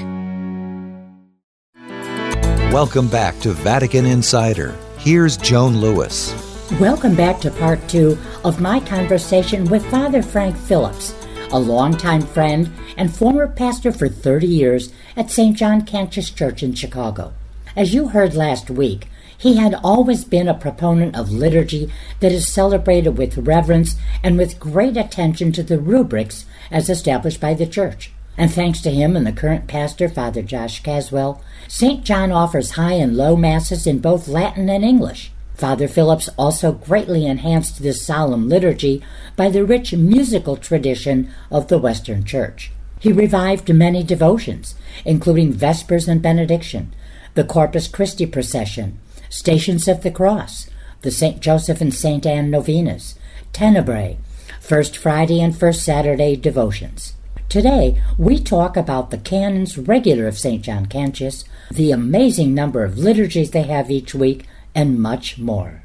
Welcome 2.73 3.07
back 3.07 3.39
to 3.41 3.51
Vatican 3.51 4.03
Insider. 4.03 4.75
Here's 4.97 5.37
Joan 5.37 5.77
Lewis. 5.77 6.33
Welcome 6.79 7.13
back 7.13 7.39
to 7.41 7.51
part 7.51 7.87
two 7.87 8.17
of 8.43 8.59
my 8.59 8.79
conversation 8.79 9.65
with 9.65 9.85
Father 9.91 10.23
Frank 10.23 10.57
Phillips, 10.57 11.13
a 11.51 11.59
longtime 11.59 12.23
friend 12.23 12.71
and 12.97 13.15
former 13.15 13.47
pastor 13.47 13.91
for 13.91 14.09
30 14.09 14.47
years 14.47 14.91
at 15.15 15.29
St. 15.29 15.55
John 15.55 15.83
Cantius 15.85 16.35
Church 16.35 16.63
in 16.63 16.73
Chicago. 16.73 17.35
As 17.75 17.93
you 17.93 18.07
heard 18.07 18.33
last 18.33 18.71
week, 18.71 19.07
he 19.37 19.57
had 19.57 19.75
always 19.83 20.25
been 20.25 20.47
a 20.47 20.55
proponent 20.55 21.15
of 21.15 21.31
liturgy 21.31 21.93
that 22.21 22.31
is 22.31 22.47
celebrated 22.51 23.19
with 23.19 23.37
reverence 23.37 23.97
and 24.23 24.35
with 24.35 24.59
great 24.59 24.97
attention 24.97 25.51
to 25.51 25.61
the 25.61 25.77
rubrics 25.77 26.45
as 26.71 26.89
established 26.89 27.39
by 27.39 27.53
the 27.53 27.67
Church. 27.67 28.11
And 28.37 28.51
thanks 28.51 28.81
to 28.81 28.91
him 28.91 29.15
and 29.15 29.27
the 29.27 29.31
current 29.31 29.67
pastor, 29.67 30.09
Father 30.09 30.41
Josh 30.41 30.81
Caswell, 30.81 31.41
St. 31.67 32.03
John 32.03 32.31
offers 32.31 32.71
high 32.71 32.93
and 32.93 33.15
low 33.15 33.35
masses 33.35 33.85
in 33.85 33.99
both 33.99 34.27
Latin 34.27 34.69
and 34.69 34.83
English. 34.83 35.31
Father 35.53 35.87
Phillips 35.87 36.29
also 36.37 36.71
greatly 36.71 37.25
enhanced 37.27 37.81
this 37.81 38.03
solemn 38.03 38.49
liturgy 38.49 39.03
by 39.35 39.49
the 39.49 39.63
rich 39.63 39.93
musical 39.93 40.57
tradition 40.57 41.29
of 41.51 41.67
the 41.67 41.77
Western 41.77 42.23
Church. 42.23 42.71
He 42.99 43.11
revived 43.11 43.73
many 43.73 44.03
devotions, 44.03 44.75
including 45.05 45.53
Vespers 45.53 46.07
and 46.07 46.21
Benediction, 46.21 46.93
the 47.35 47.43
Corpus 47.43 47.87
Christi 47.87 48.25
procession, 48.25 48.99
Stations 49.29 49.87
of 49.87 50.01
the 50.01 50.11
Cross, 50.11 50.69
the 51.01 51.11
St. 51.11 51.39
Joseph 51.39 51.81
and 51.81 51.93
St. 51.93 52.25
Anne 52.25 52.49
novenas, 52.49 53.15
Tenebrae, 53.51 54.17
First 54.59 54.97
Friday 54.97 55.41
and 55.41 55.55
First 55.55 55.83
Saturday 55.83 56.35
devotions. 56.35 57.13
Today, 57.53 58.01
we 58.17 58.39
talk 58.39 58.75
about 58.75 59.11
the 59.11 59.17
canons 59.19 59.77
regular 59.77 60.25
of 60.25 60.39
St. 60.39 60.63
John 60.63 60.87
Cantius, 60.87 61.45
the 61.69 61.91
amazing 61.91 62.55
number 62.55 62.83
of 62.83 62.97
liturgies 62.97 63.51
they 63.51 63.61
have 63.61 63.91
each 63.91 64.15
week, 64.15 64.47
and 64.73 64.99
much 64.99 65.37
more. 65.37 65.83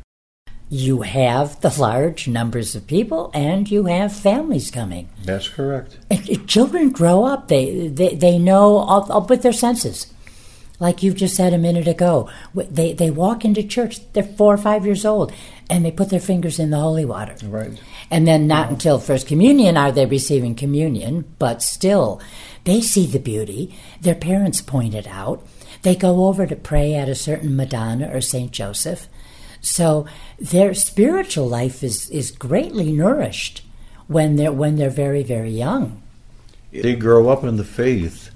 You 0.70 1.02
have 1.02 1.60
the 1.60 1.68
large 1.78 2.26
numbers 2.26 2.74
of 2.74 2.86
people 2.86 3.30
and 3.34 3.70
you 3.70 3.84
have 3.84 4.16
families 4.16 4.70
coming. 4.70 5.10
That's 5.22 5.50
correct. 5.50 5.98
And 6.10 6.48
children 6.48 6.88
grow 6.88 7.26
up, 7.26 7.48
they, 7.48 7.88
they, 7.88 8.14
they 8.14 8.38
know 8.38 8.78
all, 8.78 9.12
all 9.12 9.26
with 9.26 9.42
their 9.42 9.52
senses. 9.52 10.06
Like 10.80 11.02
you 11.02 11.12
just 11.12 11.36
said 11.36 11.52
a 11.52 11.58
minute 11.58 11.88
ago, 11.88 12.30
they, 12.54 12.94
they 12.94 13.10
walk 13.10 13.44
into 13.44 13.62
church, 13.62 14.00
they're 14.14 14.22
four 14.22 14.54
or 14.54 14.58
five 14.58 14.86
years 14.86 15.04
old, 15.04 15.34
and 15.70 15.84
they 15.84 15.90
put 15.90 16.10
their 16.10 16.20
fingers 16.20 16.58
in 16.58 16.70
the 16.70 16.78
holy 16.78 17.04
water. 17.04 17.34
Right. 17.44 17.80
And 18.10 18.26
then 18.26 18.46
not 18.46 18.70
until 18.70 18.98
First 18.98 19.26
Communion 19.26 19.76
are 19.76 19.92
they 19.92 20.06
receiving 20.06 20.54
communion, 20.54 21.24
but 21.38 21.62
still, 21.62 22.20
they 22.64 22.80
see 22.80 23.06
the 23.06 23.18
beauty. 23.18 23.76
Their 24.00 24.14
parents 24.14 24.60
point 24.62 24.94
it 24.94 25.06
out. 25.06 25.46
They 25.82 25.94
go 25.94 26.26
over 26.26 26.46
to 26.46 26.56
pray 26.56 26.94
at 26.94 27.08
a 27.08 27.14
certain 27.14 27.54
Madonna 27.54 28.10
or 28.12 28.20
St. 28.20 28.50
Joseph. 28.50 29.06
So 29.60 30.06
their 30.38 30.72
spiritual 30.74 31.48
life 31.48 31.82
is, 31.82 32.08
is 32.10 32.30
greatly 32.30 32.90
nourished 32.92 33.62
when 34.06 34.36
they're, 34.36 34.52
when 34.52 34.76
they're 34.76 34.90
very, 34.90 35.22
very 35.22 35.50
young. 35.50 36.02
They 36.72 36.94
grow 36.94 37.28
up 37.28 37.44
in 37.44 37.56
the 37.56 37.64
faith, 37.64 38.30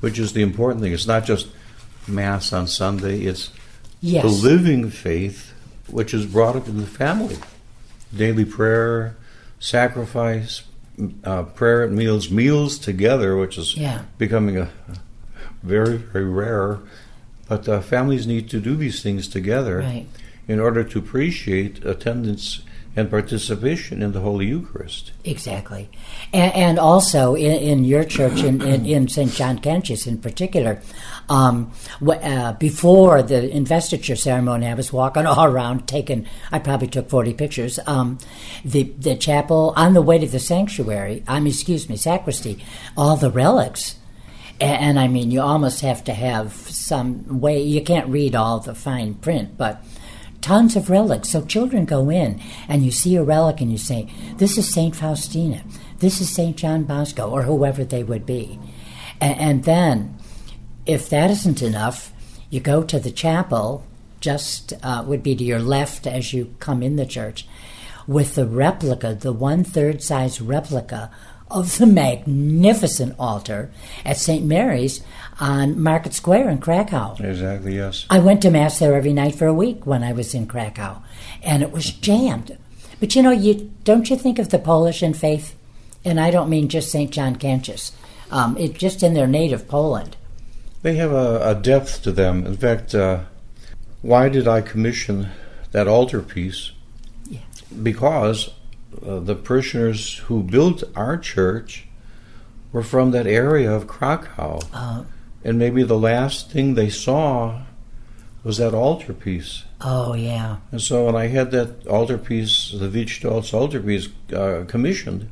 which 0.00 0.18
is 0.18 0.32
the 0.32 0.42
important 0.42 0.82
thing. 0.82 0.92
It's 0.92 1.06
not 1.06 1.24
just 1.24 1.48
Mass 2.06 2.52
on 2.52 2.66
Sunday, 2.68 3.22
it's 3.22 3.50
Yes. 4.02 4.22
the 4.22 4.28
living 4.28 4.90
faith, 4.90 5.53
which 5.88 6.14
is 6.14 6.26
brought 6.26 6.56
up 6.56 6.68
in 6.68 6.78
the 6.78 6.86
family. 6.86 7.36
Daily 8.14 8.44
prayer, 8.44 9.16
sacrifice, 9.58 10.62
uh, 11.24 11.42
prayer 11.44 11.82
at 11.84 11.90
meals, 11.90 12.30
meals 12.30 12.78
together, 12.78 13.36
which 13.36 13.58
is 13.58 13.76
Yeah. 13.76 14.02
becoming 14.18 14.56
a 14.56 14.68
very, 15.62 15.96
very 15.96 16.24
rare. 16.26 16.78
But 17.48 17.68
uh, 17.68 17.80
families 17.80 18.26
need 18.26 18.48
to 18.50 18.60
do 18.60 18.76
these 18.76 19.02
things 19.02 19.28
together 19.28 19.78
Right. 19.78 20.06
in 20.48 20.60
order 20.60 20.84
to 20.84 20.98
appreciate 20.98 21.84
attendance 21.84 22.60
and 22.96 23.10
participation 23.10 24.02
in 24.02 24.12
the 24.12 24.20
Holy 24.20 24.46
Eucharist. 24.46 25.12
Exactly. 25.24 25.90
And, 26.32 26.54
and 26.54 26.78
also 26.78 27.34
in, 27.34 27.52
in 27.52 27.84
your 27.84 28.04
church, 28.04 28.42
in, 28.42 28.62
in, 28.62 28.86
in 28.86 29.08
St. 29.08 29.32
John 29.32 29.58
Cantius 29.58 30.06
in 30.06 30.18
particular, 30.18 30.80
um, 31.28 31.72
uh, 32.06 32.52
before 32.52 33.22
the 33.22 33.50
investiture 33.50 34.14
ceremony, 34.14 34.66
I 34.66 34.74
was 34.74 34.92
walking 34.92 35.26
all 35.26 35.44
around 35.44 35.88
taking, 35.88 36.26
I 36.52 36.60
probably 36.60 36.88
took 36.88 37.08
40 37.08 37.34
pictures. 37.34 37.80
Um, 37.86 38.18
the, 38.64 38.84
the 38.98 39.16
chapel, 39.16 39.72
on 39.76 39.94
the 39.94 40.02
way 40.02 40.18
to 40.18 40.26
the 40.26 40.40
sanctuary, 40.40 41.24
I 41.26 41.40
mean, 41.40 41.52
excuse 41.52 41.88
me, 41.88 41.96
sacristy, 41.96 42.64
all 42.96 43.16
the 43.16 43.30
relics. 43.30 43.96
And, 44.60 44.80
and 44.82 45.00
I 45.00 45.08
mean, 45.08 45.32
you 45.32 45.40
almost 45.40 45.80
have 45.80 46.04
to 46.04 46.14
have 46.14 46.52
some 46.52 47.40
way, 47.40 47.60
you 47.60 47.82
can't 47.82 48.08
read 48.08 48.36
all 48.36 48.60
the 48.60 48.74
fine 48.74 49.14
print, 49.14 49.56
but 49.56 49.82
tons 50.44 50.76
of 50.76 50.90
relics. 50.90 51.30
So 51.30 51.42
children 51.42 51.86
go 51.86 52.10
in 52.10 52.38
and 52.68 52.84
you 52.84 52.92
see 52.92 53.16
a 53.16 53.22
relic 53.22 53.62
and 53.62 53.72
you 53.72 53.78
say, 53.78 54.10
This 54.36 54.58
is 54.58 54.70
St. 54.72 54.94
Faustina, 54.94 55.64
this 56.00 56.20
is 56.20 56.28
St. 56.28 56.54
John 56.54 56.84
Bosco, 56.84 57.30
or 57.30 57.42
whoever 57.42 57.82
they 57.82 58.04
would 58.04 58.26
be. 58.26 58.60
And, 59.22 59.40
and 59.40 59.64
then, 59.64 60.18
if 60.84 61.08
that 61.08 61.30
isn't 61.30 61.62
enough, 61.62 62.12
you 62.50 62.60
go 62.60 62.82
to 62.82 63.00
the 63.00 63.10
chapel, 63.10 63.86
just 64.20 64.74
uh, 64.82 65.02
would 65.06 65.22
be 65.22 65.34
to 65.34 65.42
your 65.42 65.60
left 65.60 66.06
as 66.06 66.34
you 66.34 66.54
come 66.58 66.82
in 66.82 66.96
the 66.96 67.06
church, 67.06 67.48
with 68.06 68.34
the 68.34 68.46
replica, 68.46 69.14
the 69.14 69.32
one 69.32 69.64
third 69.64 70.02
size 70.02 70.42
replica 70.42 71.10
of 71.54 71.78
the 71.78 71.86
magnificent 71.86 73.14
altar 73.18 73.70
at 74.04 74.16
St. 74.16 74.44
Mary's 74.44 75.02
on 75.38 75.80
Market 75.80 76.12
Square 76.12 76.50
in 76.50 76.58
Krakow. 76.58 77.16
Exactly, 77.20 77.76
yes. 77.76 78.06
I 78.10 78.18
went 78.18 78.42
to 78.42 78.50
mass 78.50 78.80
there 78.80 78.94
every 78.94 79.12
night 79.12 79.36
for 79.36 79.46
a 79.46 79.54
week 79.54 79.86
when 79.86 80.02
I 80.02 80.12
was 80.12 80.34
in 80.34 80.46
Krakow, 80.46 81.00
and 81.42 81.62
it 81.62 81.70
was 81.70 81.90
jammed. 81.92 82.58
But 82.98 83.14
you 83.14 83.22
know, 83.22 83.30
you 83.30 83.72
don't 83.84 84.10
you 84.10 84.16
think 84.16 84.38
of 84.40 84.50
the 84.50 84.58
Polish 84.58 85.02
in 85.02 85.14
faith, 85.14 85.54
and 86.04 86.20
I 86.20 86.32
don't 86.32 86.50
mean 86.50 86.68
just 86.68 86.90
Saint 86.90 87.12
John 87.12 87.36
Cantius, 87.36 87.92
um, 88.32 88.56
it 88.58 88.74
just 88.74 89.02
in 89.02 89.14
their 89.14 89.28
native 89.28 89.68
Poland. 89.68 90.16
They 90.82 90.96
have 90.96 91.12
a, 91.12 91.50
a 91.50 91.54
depth 91.54 92.02
to 92.02 92.12
them. 92.12 92.44
In 92.44 92.56
fact, 92.56 92.94
uh, 92.94 93.20
why 94.02 94.28
did 94.28 94.48
I 94.48 94.60
commission 94.60 95.28
that 95.70 95.86
altarpiece? 95.86 96.72
Yeah. 97.26 97.40
Because 97.82 98.50
uh, 99.06 99.18
the 99.20 99.34
parishioners 99.34 100.18
who 100.26 100.42
built 100.42 100.82
our 100.94 101.16
church 101.16 101.86
were 102.72 102.82
from 102.82 103.10
that 103.12 103.26
area 103.26 103.70
of 103.72 103.86
Krakow. 103.86 104.60
Uh, 104.72 105.04
and 105.44 105.58
maybe 105.58 105.82
the 105.82 105.98
last 105.98 106.50
thing 106.50 106.74
they 106.74 106.90
saw 106.90 107.62
was 108.42 108.58
that 108.58 108.74
altarpiece. 108.74 109.64
oh 109.80 110.14
yeah, 110.14 110.56
And 110.70 110.80
so 110.80 111.06
when 111.06 111.16
I 111.16 111.28
had 111.28 111.50
that 111.52 111.86
altarpiece, 111.86 112.72
the 112.78 112.88
Wit 112.90 113.08
Stwosz 113.08 113.54
altarpiece, 113.54 114.08
uh, 114.34 114.64
commissioned, 114.68 115.30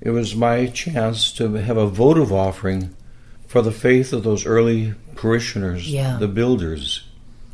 it 0.00 0.10
was 0.10 0.34
my 0.34 0.66
chance 0.66 1.30
to 1.32 1.52
have 1.54 1.76
a 1.76 1.86
votive 1.86 2.32
offering 2.32 2.94
for 3.46 3.60
the 3.62 3.72
faith 3.72 4.12
of 4.12 4.22
those 4.22 4.46
early 4.46 4.94
parishioners, 5.14 5.90
Yeah. 5.92 6.16
the 6.18 6.28
builders. 6.28 7.02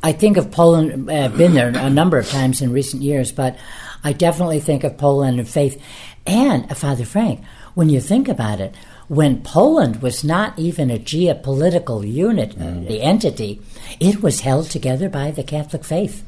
I 0.03 0.13
think 0.13 0.37
of 0.37 0.51
Poland, 0.51 1.11
uh, 1.11 1.29
been 1.29 1.55
there 1.55 1.69
a 1.75 1.89
number 1.91 2.19
of 2.19 2.29
times 2.29 2.61
in 2.61 2.71
recent 2.73 3.03
years, 3.03 3.33
but 3.33 3.57
I 4.05 4.13
definitely 4.13 4.61
think 4.61 4.85
of 4.85 4.99
Poland 4.99 5.39
and 5.39 5.49
faith. 5.49 5.81
And, 6.27 6.71
uh, 6.71 6.75
Father 6.75 7.05
Frank, 7.05 7.41
when 7.75 7.89
you 7.89 8.01
think 8.01 8.29
about 8.29 8.61
it, 8.61 8.75
when 9.09 9.43
Poland 9.43 10.03
was 10.03 10.23
not 10.23 10.59
even 10.59 10.91
a 10.91 10.99
geopolitical 10.99 12.07
unit, 12.11 12.55
uh, 12.61 12.87
the 12.87 13.03
entity, 13.03 13.61
it 14.01 14.23
was 14.23 14.41
held 14.41 14.71
together 14.71 15.09
by 15.09 15.31
the 15.31 15.43
Catholic 15.43 15.85
faith. 15.85 16.23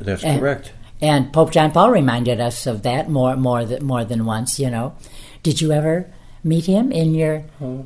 That's 0.00 0.22
And- 0.22 0.40
correct. 0.40 0.72
And 1.02 1.32
Pope 1.32 1.50
John 1.50 1.70
Paul 1.70 1.90
reminded 1.90 2.40
us 2.40 2.66
of 2.66 2.82
that 2.82 3.10
more, 3.10 3.36
more, 3.36 3.66
more 3.80 4.04
than 4.04 4.24
once. 4.24 4.58
You 4.58 4.70
know, 4.70 4.92
did 5.42 5.60
you 5.60 5.72
ever 5.72 6.06
meet 6.44 6.66
him 6.66 6.92
in 6.92 7.14
your 7.14 7.42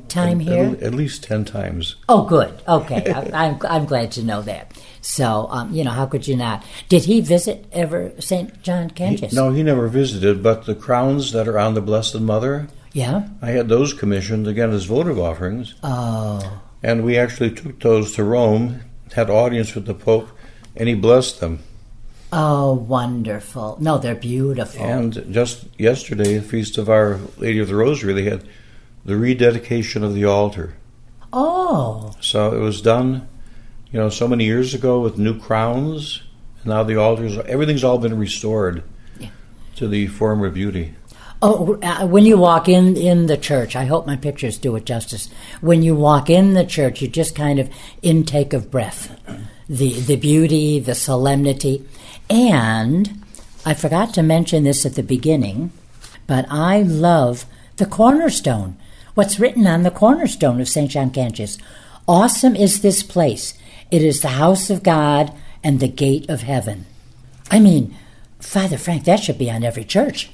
time 0.09 0.41
At- 0.41 0.47
here? 0.47 0.77
At, 0.81 0.93
least 0.93 1.23
10 1.23 1.45
times. 1.45 1.95
Oh, 2.07 2.23
good. 2.25 2.53
Okay, 2.69 3.11
I, 3.11 3.45
I'm 3.47 3.59
I'm 3.67 3.85
glad 3.85 4.11
to 4.11 4.23
know 4.23 4.41
that. 4.43 4.77
So, 5.01 5.47
um, 5.49 5.73
you 5.73 5.83
know, 5.83 5.91
how 5.91 6.05
could 6.05 6.27
you 6.27 6.35
not? 6.35 6.63
Did 6.87 7.05
he 7.05 7.19
visit 7.21 7.65
ever 7.71 8.11
St. 8.19 8.61
John 8.61 8.91
He- 8.95 9.27
no, 9.31 9.51
he 9.51 9.63
never 9.63 9.87
visited, 9.87 10.43
but 10.43 10.65
the 10.65 10.75
crowns 10.75 11.31
that 11.31 11.47
are 11.47 11.57
on 11.57 11.73
the 11.73 11.81
Blessed 11.81 12.19
Mother, 12.19 12.67
Yeah. 12.93 13.29
I 13.41 13.51
had 13.51 13.69
those 13.69 13.93
commissioned 13.93 14.45
again 14.47 14.71
as 14.71 14.85
votive 14.85 15.17
offerings. 15.17 15.73
Oh, 15.81 16.61
And 16.83 17.03
we 17.03 17.17
actually 17.17 17.51
took 17.51 17.79
those 17.79 18.13
to 18.13 18.23
Rome, 18.23 18.81
had 19.13 19.29
audience 19.29 19.73
with 19.73 19.85
the 19.85 19.93
Pope, 19.95 20.29
and 20.75 20.87
he 20.87 20.95
blessed 20.95 21.39
them. 21.39 21.59
Oh, 22.31 22.73
wonderful. 22.73 23.77
No, 23.79 23.97
they're 23.97 24.15
beautiful. 24.15 24.85
And 24.85 25.13
just 25.33 25.65
yesterday, 25.77 26.37
the 26.37 26.43
Feast 26.43 26.77
of 26.77 26.89
Our 26.89 27.19
Lady 27.37 27.59
of 27.59 27.67
the 27.67 27.75
Rosary, 27.75 28.13
they 28.13 28.23
had 28.29 28.43
the 29.05 29.17
rededication 29.17 30.03
of 30.03 30.13
the 30.13 30.25
altar. 30.25 30.75
oh, 31.33 32.11
So 32.21 32.53
it 32.53 32.59
was 32.59 32.81
done, 32.81 33.27
you 33.91 33.99
know, 33.99 34.09
so 34.09 34.27
many 34.27 34.45
years 34.45 34.73
ago 34.73 34.99
with 34.99 35.17
new 35.17 35.39
crowns. 35.39 36.21
And 36.59 36.67
now 36.67 36.83
the 36.83 36.97
altars, 36.97 37.37
everything's 37.39 37.83
all 37.83 37.97
been 37.97 38.17
restored 38.17 38.83
Yeah. 39.19 39.29
to 39.77 39.87
the 39.87 40.07
former 40.07 40.49
beauty. 40.49 40.95
oh. 41.41 41.79
Uh, 41.81 42.05
when 42.05 42.25
you 42.25 42.37
walk 42.37 42.67
in 42.67 42.97
in 42.97 43.27
the 43.27 43.37
church, 43.37 43.75
I 43.75 43.85
hope 43.85 44.05
my 44.05 44.17
pictures 44.17 44.57
do 44.57 44.75
it 44.75 44.85
justice. 44.85 45.29
When 45.61 45.81
you 45.81 45.95
walk 45.95 46.29
in 46.29 46.53
the 46.53 46.65
church, 46.65 47.01
you 47.01 47.07
just 47.07 47.33
kind 47.33 47.59
of 47.59 47.69
intake 48.01 48.51
of 48.53 48.69
breath, 48.69 49.15
the 49.69 49.93
the 50.01 50.17
beauty, 50.17 50.79
the 50.81 50.95
solemnity, 50.95 51.85
and 52.29 53.23
I 53.65 53.73
forgot 53.73 54.13
to 54.13 54.23
mention 54.23 54.63
this 54.63 54.85
at 54.85 54.95
the 54.95 55.03
beginning, 55.03 55.71
but 56.27 56.45
I 56.49 56.81
love 56.81 57.45
the 57.77 57.85
cornerstone. 57.85 58.77
What's 59.15 59.39
written 59.39 59.67
on 59.67 59.83
the 59.83 59.91
cornerstone 59.91 60.61
of 60.61 60.69
St. 60.69 60.91
John 60.91 61.11
Cantius? 61.11 61.57
Awesome 62.07 62.55
is 62.55 62.81
this 62.81 63.03
place. 63.03 63.53
It 63.91 64.03
is 64.03 64.21
the 64.21 64.29
house 64.29 64.69
of 64.69 64.83
God 64.83 65.33
and 65.63 65.79
the 65.79 65.87
gate 65.87 66.29
of 66.29 66.41
heaven. 66.41 66.85
I 67.51 67.59
mean, 67.59 67.95
Father 68.39 68.77
Frank, 68.77 69.05
that 69.05 69.19
should 69.19 69.37
be 69.37 69.51
on 69.51 69.63
every 69.63 69.83
church. 69.83 70.29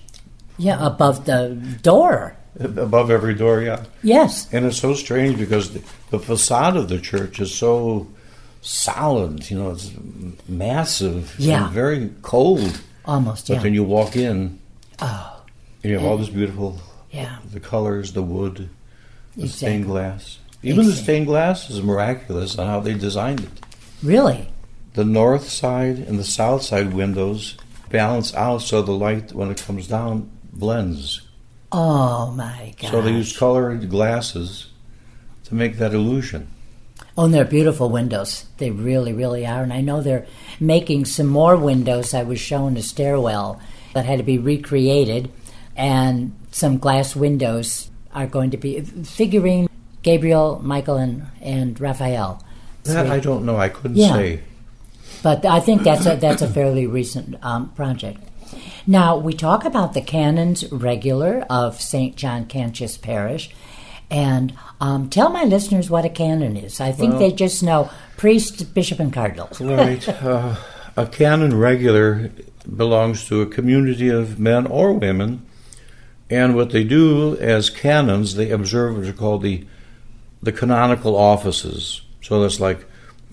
Yeah, 0.58 0.86
above 0.86 1.26
the 1.26 1.78
door. 1.82 2.38
Above 2.60 3.12
every 3.12 3.34
door, 3.34 3.62
yeah. 3.62 3.84
Yes. 4.04 4.52
And 4.54 4.66
it's 4.66 4.78
so 4.78 4.94
strange 4.94 5.38
because 5.38 5.74
the, 5.74 5.84
the 6.12 6.20
facade 6.20 6.78
of 6.78 6.88
the 6.88 7.00
church 7.00 7.40
is 7.40 7.54
so 7.54 8.08
solid, 8.66 9.50
you 9.50 9.58
know, 9.58 9.72
it's 9.72 9.92
massive 10.48 11.36
Yeah. 11.38 11.66
and 11.66 11.74
very 11.74 12.10
cold. 12.22 12.82
Almost, 13.06 13.48
But 13.48 13.56
yeah. 13.56 13.64
then 13.64 13.74
you 13.76 13.84
walk 13.84 14.16
in, 14.16 14.60
oh, 15.00 15.42
and 15.84 15.92
you 15.92 15.98
have 16.00 16.08
all 16.08 16.18
this 16.18 16.30
beautiful, 16.30 16.80
yeah. 17.12 17.38
the 17.52 17.60
colors, 17.60 18.14
the 18.14 18.24
wood, 18.24 18.70
the 19.38 19.44
Exactly. 19.44 19.48
stained 19.50 19.86
glass. 19.86 20.40
Even 20.64 20.88
the 20.88 20.94
stained 20.94 21.28
glass 21.28 21.70
is 21.70 21.82
miraculous 21.84 22.58
on 22.58 22.66
how 22.66 22.80
they 22.80 22.96
designed 22.96 23.42
it. 23.42 23.52
Really? 24.02 24.50
The 24.96 25.06
north 25.06 25.48
side 25.50 26.00
and 26.00 26.18
the 26.18 26.24
south 26.24 26.64
side 26.64 26.94
windows 26.94 27.56
balance 27.92 28.34
out 28.34 28.64
so 28.64 28.82
the 28.82 28.92
light, 28.94 29.34
when 29.34 29.52
it 29.52 29.62
comes 29.62 29.88
down, 29.88 30.32
blends. 30.52 31.22
Oh, 31.72 32.32
my 32.32 32.74
God. 32.82 32.90
So 32.92 33.02
they 33.04 33.12
use 33.12 33.38
colored 33.38 33.88
glasses 33.90 34.68
to 35.44 35.54
make 35.54 35.78
that 35.78 35.94
illusion. 35.94 36.48
Oh, 37.18 37.26
and 37.26 37.34
they're 37.34 37.46
beautiful 37.46 37.90
windows. 37.90 38.46
They 38.58 38.72
really, 38.72 39.14
really 39.14 39.46
are. 39.46 39.64
And 39.64 39.72
I 39.72 39.82
know 39.82 40.02
they're 40.02 40.26
making 40.60 41.06
some 41.06 41.28
more 41.28 41.56
windows. 41.56 42.14
I 42.14 42.24
was 42.24 42.40
shown 42.40 42.76
a 42.78 42.82
stairwell 42.82 43.62
that 43.94 44.06
had 44.06 44.18
to 44.18 44.24
be 44.24 44.38
recreated, 44.38 45.32
and 45.78 46.36
some 46.52 46.78
glass 46.78 47.16
windows 47.16 47.90
are 48.14 48.28
going 48.28 48.52
to 48.52 48.58
be 48.58 48.82
figuring 48.82 49.70
Gabriel, 50.04 50.60
Michael, 50.64 50.98
and, 50.98 51.26
and 51.42 51.80
Raphael. 51.80 52.44
That 52.84 53.06
Three. 53.06 53.12
I 53.16 53.20
don't 53.20 53.46
know. 53.46 53.58
I 53.58 53.70
couldn't 53.70 53.98
Yeah. 53.98 54.14
say. 54.14 54.40
But 55.24 55.46
I 55.46 55.60
think 55.60 55.84
that's 55.84 56.06
a, 56.06 56.16
that's 56.18 56.42
a 56.42 56.48
fairly 56.48 56.86
recent 56.86 57.44
um, 57.44 57.70
project. 57.70 58.20
Now, 58.86 59.18
we 59.18 59.34
talk 59.34 59.66
about 59.66 59.94
the 59.94 60.02
canons 60.02 60.72
regular 60.72 61.46
of 61.50 61.82
St. 61.82 62.16
John 62.16 62.46
Cantius 62.46 62.98
Parish. 63.02 63.50
And 64.12 64.54
um, 64.80 65.10
tell 65.10 65.30
my 65.30 65.44
listeners 65.44 65.90
what 65.90 66.06
a 66.06 66.10
canon 66.10 66.56
is. 66.58 66.80
I 66.80 66.92
think 66.92 67.12
Well- 67.12 67.20
they 67.20 67.32
just 67.32 67.64
know 67.64 67.90
priest, 68.18 68.74
bishop, 68.74 69.00
and 69.00 69.12
cardinal. 69.12 69.50
Right. 69.60 70.08
Uh, 70.08 70.56
a 70.98 71.06
canon 71.08 71.58
regular 71.58 72.32
belongs 72.76 73.26
to 73.28 73.42
a 73.42 73.46
community 73.46 74.10
of 74.10 74.40
men 74.40 74.66
or 74.68 74.94
women, 74.94 75.46
and 76.30 76.56
what 76.56 76.72
they 76.72 76.84
do 76.84 77.38
as 77.38 77.70
canons, 77.70 78.36
they 78.36 78.50
observe 78.50 78.98
what 78.98 79.08
are 79.08 79.14
called 79.14 79.42
the 79.44 79.66
the 80.42 80.52
canonical 80.52 81.16
offices. 81.16 82.02
So 82.22 82.42
that's 82.42 82.60
like 82.60 82.86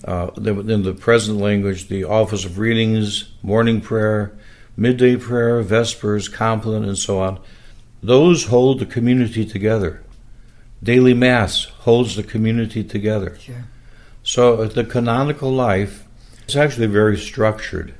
uh, 0.05 0.31
in 0.37 0.83
the 0.83 0.93
present 0.93 1.39
language, 1.39 1.87
the 1.87 2.03
office 2.03 2.43
of 2.43 2.57
readings, 2.57 3.31
morning 3.41 3.81
prayer, 3.81 4.33
midday 4.75 5.15
prayer, 5.15 5.61
vespers, 5.61 6.27
compline, 6.27 6.83
and 6.83 6.97
so 6.97 7.19
on. 7.19 7.39
Those 8.01 8.45
hold 8.45 8.79
the 8.79 8.85
community 8.85 9.45
together. 9.45 10.02
Daily 10.83 11.13
Mass 11.13 11.63
holds 11.63 12.15
the 12.15 12.23
community 12.23 12.83
together. 12.83 13.37
Sure. 13.39 13.63
So 14.23 14.61
uh, 14.61 14.67
the 14.67 14.83
canonical 14.83 15.51
life 15.51 16.05
is 16.47 16.57
actually 16.57 16.87
very 16.87 17.17
structured, 17.17 17.93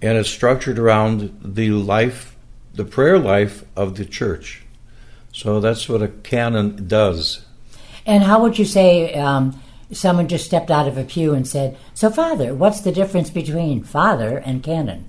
and 0.00 0.16
it's 0.16 0.30
structured 0.30 0.78
around 0.78 1.38
the 1.42 1.70
life, 1.70 2.36
the 2.74 2.84
prayer 2.84 3.18
life 3.18 3.64
of 3.76 3.96
the 3.96 4.04
church. 4.04 4.62
So 5.32 5.60
that's 5.60 5.88
what 5.88 6.02
a 6.02 6.08
canon 6.08 6.86
does. 6.86 7.44
And 8.04 8.24
how 8.24 8.42
would 8.42 8.58
you 8.58 8.64
say 8.64 9.14
um, 9.14 9.60
someone 9.90 10.28
just 10.28 10.44
stepped 10.44 10.70
out 10.70 10.88
of 10.88 10.98
a 10.98 11.04
pew 11.04 11.34
and 11.34 11.46
said, 11.46 11.76
So, 11.94 12.10
Father, 12.10 12.54
what's 12.54 12.80
the 12.80 12.92
difference 12.92 13.30
between 13.30 13.82
Father 13.82 14.38
and 14.38 14.62
canon? 14.62 15.06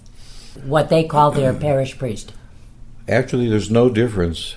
What 0.64 0.90
they 0.90 1.04
call 1.04 1.32
their 1.32 1.54
parish 1.68 1.98
priest. 1.98 2.34
Actually, 3.08 3.50
there's 3.50 3.72
no 3.72 3.90
difference, 3.90 4.56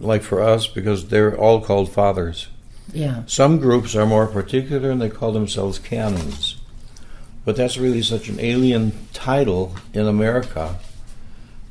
like 0.00 0.22
for 0.22 0.42
us, 0.42 0.66
because 0.66 1.08
they're 1.08 1.36
all 1.36 1.60
called 1.60 1.92
fathers. 1.92 2.48
Yeah. 2.92 3.22
Some 3.26 3.58
groups 3.58 3.94
are 3.94 4.06
more 4.06 4.26
particular 4.26 4.90
and 4.90 5.00
they 5.00 5.10
call 5.10 5.32
themselves 5.32 5.78
canons. 5.78 6.56
But 7.44 7.56
that's 7.56 7.78
really 7.78 8.02
such 8.02 8.28
an 8.28 8.40
alien 8.40 8.92
title 9.12 9.74
in 9.94 10.06
America 10.06 10.78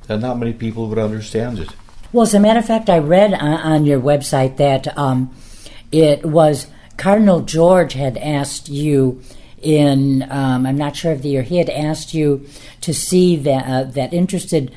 that 0.08 0.20
not 0.20 0.40
many 0.40 0.54
people 0.54 0.88
would 0.88 0.98
understand 0.98 1.60
it. 1.60 1.70
Well, 2.12 2.24
as 2.24 2.34
a 2.34 2.40
matter 2.40 2.60
of 2.60 2.66
fact, 2.66 2.90
I 2.90 2.98
read 2.98 3.34
on, 3.36 3.86
your 3.86 4.00
website 4.00 4.58
that 4.58 4.98
um, 4.98 5.34
it 5.92 6.26
was 6.26 6.68
Cardinal 6.98 7.42
George 7.42 7.94
had 7.94 8.18
asked 8.18 8.70
you 8.70 9.22
in, 9.62 10.26
um, 10.32 10.66
I'm 10.66 10.78
not 10.78 10.96
sure 10.96 11.12
of 11.12 11.22
the 11.22 11.30
year, 11.30 11.44
he 11.44 11.58
had 11.58 11.70
asked 11.70 12.16
you 12.16 12.48
to 12.82 12.94
see 12.94 13.36
that, 13.36 13.66
uh, 13.66 13.84
that 13.92 14.14
interested 14.14 14.76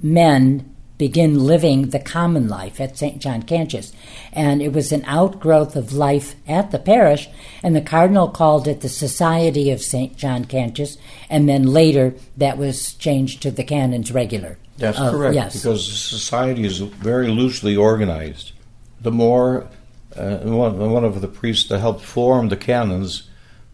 men 0.00 0.67
begin 0.98 1.44
living 1.46 1.90
the 1.90 1.98
common 2.00 2.48
life 2.48 2.80
at 2.80 2.98
St. 2.98 3.20
John 3.20 3.42
Cantius. 3.44 3.92
And 4.32 4.60
it 4.60 4.72
was 4.72 4.90
an 4.92 5.04
outgrowth 5.06 5.76
of 5.76 5.92
life 5.92 6.34
at 6.46 6.70
the 6.72 6.78
parish, 6.78 7.28
and 7.62 7.74
the 7.74 7.80
Cardinal 7.80 8.28
called 8.28 8.66
it 8.68 8.80
the 8.80 8.88
Society 8.88 9.70
of 9.70 9.80
St. 9.80 10.16
John 10.16 10.44
Cantius, 10.44 10.98
and 11.30 11.48
then 11.48 11.62
later 11.68 12.14
that 12.36 12.58
was 12.58 12.94
changed 12.94 13.40
to 13.42 13.50
the 13.50 13.64
Canons 13.64 14.12
Regular. 14.12 14.58
That's 14.76 14.98
Uh, 14.98 15.10
correct, 15.10 15.34
yes. 15.34 15.54
because 15.54 15.86
the 15.88 15.94
society 15.94 16.64
is 16.64 16.78
very 16.78 17.28
loosely 17.28 17.74
organized. 17.76 18.52
The 19.00 19.10
more, 19.12 19.66
uh, 20.16 20.38
one, 20.38 20.78
one 20.92 21.04
of 21.04 21.20
the 21.20 21.28
priests 21.28 21.68
that 21.68 21.78
helped 21.80 22.02
form 22.04 22.48
the 22.48 22.56
canons 22.56 23.22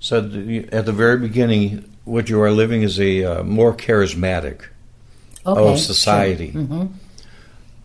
said 0.01 0.69
at 0.73 0.85
the 0.85 0.93
very 0.93 1.19
beginning, 1.19 1.85
what 2.05 2.29
you 2.29 2.41
are 2.43 2.51
living 2.51 2.83
is 2.83 3.01
a 3.01 3.25
uh, 3.25 3.43
more 3.43 3.75
charismatic 3.75 4.61
Okay, 5.47 5.73
of 5.73 5.79
society. 5.79 6.53
Sure. 6.53 6.63
hmm 6.63 6.87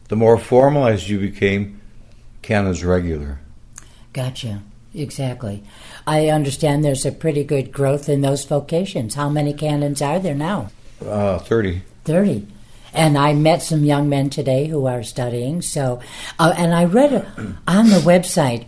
The 0.09 0.15
more 0.15 0.37
formalized 0.37 1.07
you 1.07 1.19
became, 1.19 1.79
canons 2.41 2.83
regular. 2.83 3.39
Gotcha. 4.11 4.61
Exactly. 4.93 5.63
I 6.07 6.29
understand 6.29 6.83
there's 6.83 7.05
a 7.05 7.11
pretty 7.11 7.43
good 7.43 7.71
growth 7.71 8.09
in 8.09 8.21
those 8.21 8.43
vocations. 8.43 9.13
How 9.13 9.29
many 9.29 9.53
canons 9.53 10.01
are 10.01 10.19
there 10.19 10.35
now? 10.35 10.71
Uh, 11.03 11.37
30. 11.37 11.83
30. 12.05 12.47
And 12.91 13.17
I 13.17 13.33
met 13.33 13.61
some 13.61 13.83
young 13.83 14.09
men 14.09 14.31
today 14.31 14.65
who 14.65 14.87
are 14.87 15.03
studying. 15.03 15.61
So, 15.61 16.01
uh, 16.39 16.55
and 16.57 16.73
I 16.73 16.85
read 16.85 17.25
on 17.67 17.89
the 17.89 17.99
website 17.99 18.65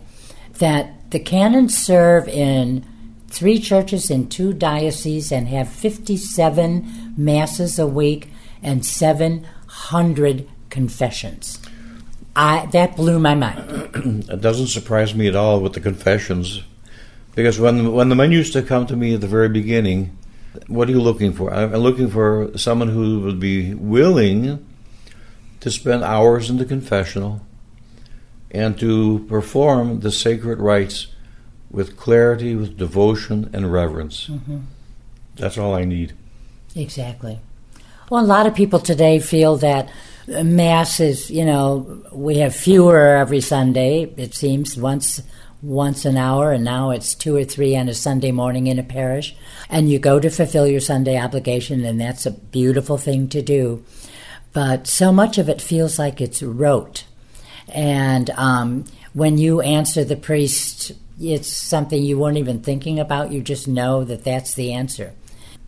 that 0.58 1.10
The 1.10 1.18
canons 1.18 1.76
serve 1.76 2.26
in 2.26 2.86
three 3.28 3.58
churches 3.58 4.10
in 4.10 4.30
two 4.30 4.54
dioceses 4.54 5.30
and 5.30 5.46
have 5.48 5.68
57 5.68 7.14
masses 7.18 7.78
a 7.78 7.86
week 7.86 8.30
and 8.62 8.82
700 8.82 10.48
confessions. 10.72 11.60
I, 12.34 12.66
that 12.72 12.96
blew 12.96 13.18
my 13.18 13.34
mind. 13.34 13.60
it 14.28 14.40
doesn't 14.40 14.68
surprise 14.68 15.14
me 15.14 15.28
at 15.28 15.36
all 15.36 15.60
with 15.60 15.74
the 15.74 15.80
confessions, 15.80 16.62
because 17.34 17.60
when 17.60 17.92
when 17.92 18.08
the 18.08 18.16
men 18.16 18.32
used 18.32 18.54
to 18.54 18.62
come 18.62 18.86
to 18.86 18.96
me 18.96 19.14
at 19.14 19.20
the 19.20 19.28
very 19.28 19.50
beginning, 19.50 20.16
what 20.66 20.88
are 20.88 20.92
you 20.92 21.00
looking 21.00 21.32
for? 21.34 21.52
I'm 21.52 21.72
looking 21.74 22.08
for 22.08 22.50
someone 22.56 22.88
who 22.88 23.20
would 23.20 23.38
be 23.38 23.74
willing 23.74 24.66
to 25.60 25.70
spend 25.70 26.02
hours 26.02 26.48
in 26.48 26.56
the 26.56 26.64
confessional 26.64 27.42
and 28.50 28.78
to 28.78 29.26
perform 29.28 30.00
the 30.00 30.10
sacred 30.10 30.58
rites 30.58 31.08
with 31.70 31.96
clarity, 31.96 32.54
with 32.54 32.76
devotion, 32.76 33.50
and 33.52 33.72
reverence. 33.72 34.28
Mm-hmm. 34.28 34.58
That's 35.36 35.56
all 35.56 35.74
I 35.74 35.84
need. 35.84 36.14
Exactly. 36.74 37.40
Well, 38.12 38.22
a 38.22 38.26
lot 38.26 38.46
of 38.46 38.54
people 38.54 38.78
today 38.78 39.20
feel 39.20 39.56
that 39.56 39.88
mass 40.28 41.00
is, 41.00 41.30
you 41.30 41.46
know, 41.46 42.04
we 42.12 42.40
have 42.40 42.54
fewer 42.54 43.16
every 43.16 43.40
Sunday. 43.40 44.02
It 44.18 44.34
seems 44.34 44.76
once 44.76 45.22
once 45.62 46.04
an 46.04 46.18
hour, 46.18 46.52
and 46.52 46.62
now 46.62 46.90
it's 46.90 47.14
two 47.14 47.34
or 47.34 47.44
three 47.44 47.74
on 47.74 47.88
a 47.88 47.94
Sunday 47.94 48.30
morning 48.30 48.66
in 48.66 48.78
a 48.78 48.82
parish. 48.82 49.34
And 49.70 49.90
you 49.90 49.98
go 49.98 50.20
to 50.20 50.28
fulfill 50.28 50.66
your 50.66 50.78
Sunday 50.78 51.18
obligation, 51.18 51.86
and 51.86 51.98
that's 51.98 52.26
a 52.26 52.32
beautiful 52.32 52.98
thing 52.98 53.30
to 53.30 53.40
do. 53.40 53.82
But 54.52 54.86
so 54.86 55.10
much 55.10 55.38
of 55.38 55.48
it 55.48 55.62
feels 55.62 55.98
like 55.98 56.20
it's 56.20 56.42
rote. 56.42 57.06
And 57.70 58.28
um, 58.36 58.84
when 59.14 59.38
you 59.38 59.62
answer 59.62 60.04
the 60.04 60.16
priest, 60.16 60.92
it's 61.18 61.48
something 61.48 62.02
you 62.02 62.18
weren't 62.18 62.36
even 62.36 62.60
thinking 62.60 63.00
about. 63.00 63.32
You 63.32 63.40
just 63.40 63.66
know 63.66 64.04
that 64.04 64.22
that's 64.22 64.52
the 64.52 64.74
answer. 64.74 65.14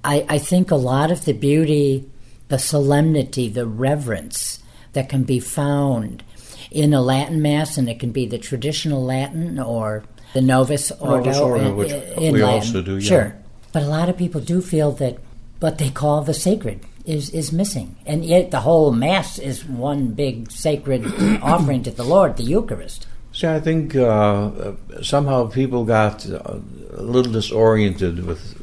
I, 0.04 0.26
I 0.28 0.36
think 0.36 0.70
a 0.70 0.76
lot 0.76 1.10
of 1.10 1.24
the 1.24 1.32
beauty, 1.32 2.10
the 2.48 2.58
solemnity, 2.58 3.48
the 3.48 3.66
reverence 3.66 4.62
that 4.92 5.08
can 5.08 5.24
be 5.24 5.40
found 5.40 6.22
in 6.70 6.92
a 6.92 7.00
Latin 7.00 7.40
Mass, 7.40 7.78
and 7.78 7.88
it 7.88 8.00
can 8.00 8.10
be 8.10 8.26
the 8.26 8.38
traditional 8.38 9.04
Latin 9.04 9.58
or 9.58 10.04
the 10.34 10.40
Novus 10.40 10.90
Ordo, 10.92 11.24
Novus 11.24 11.38
Ordo 11.38 11.64
in, 11.64 11.76
which 11.76 11.92
in 11.92 12.32
we 12.34 12.42
Latin. 12.42 12.60
also 12.60 12.82
do. 12.82 12.98
Yeah. 12.98 13.08
Sure, 13.08 13.36
but 13.72 13.82
a 13.82 13.88
lot 13.88 14.08
of 14.08 14.16
people 14.16 14.40
do 14.40 14.60
feel 14.60 14.92
that 14.92 15.18
what 15.60 15.78
they 15.78 15.90
call 15.90 16.22
the 16.22 16.34
sacred 16.34 16.80
is 17.04 17.30
is 17.30 17.52
missing, 17.52 17.96
and 18.06 18.24
yet 18.24 18.50
the 18.50 18.60
whole 18.60 18.92
Mass 18.92 19.38
is 19.38 19.64
one 19.64 20.08
big 20.08 20.50
sacred 20.50 21.06
offering 21.42 21.82
to 21.84 21.90
the 21.90 22.04
Lord, 22.04 22.36
the 22.36 22.42
Eucharist. 22.42 23.06
See, 23.32 23.48
I 23.48 23.58
think 23.58 23.96
uh, 23.96 24.72
somehow 25.02 25.48
people 25.48 25.84
got 25.84 26.24
a 26.24 26.62
little 26.92 27.32
disoriented 27.32 28.24
with, 28.24 28.62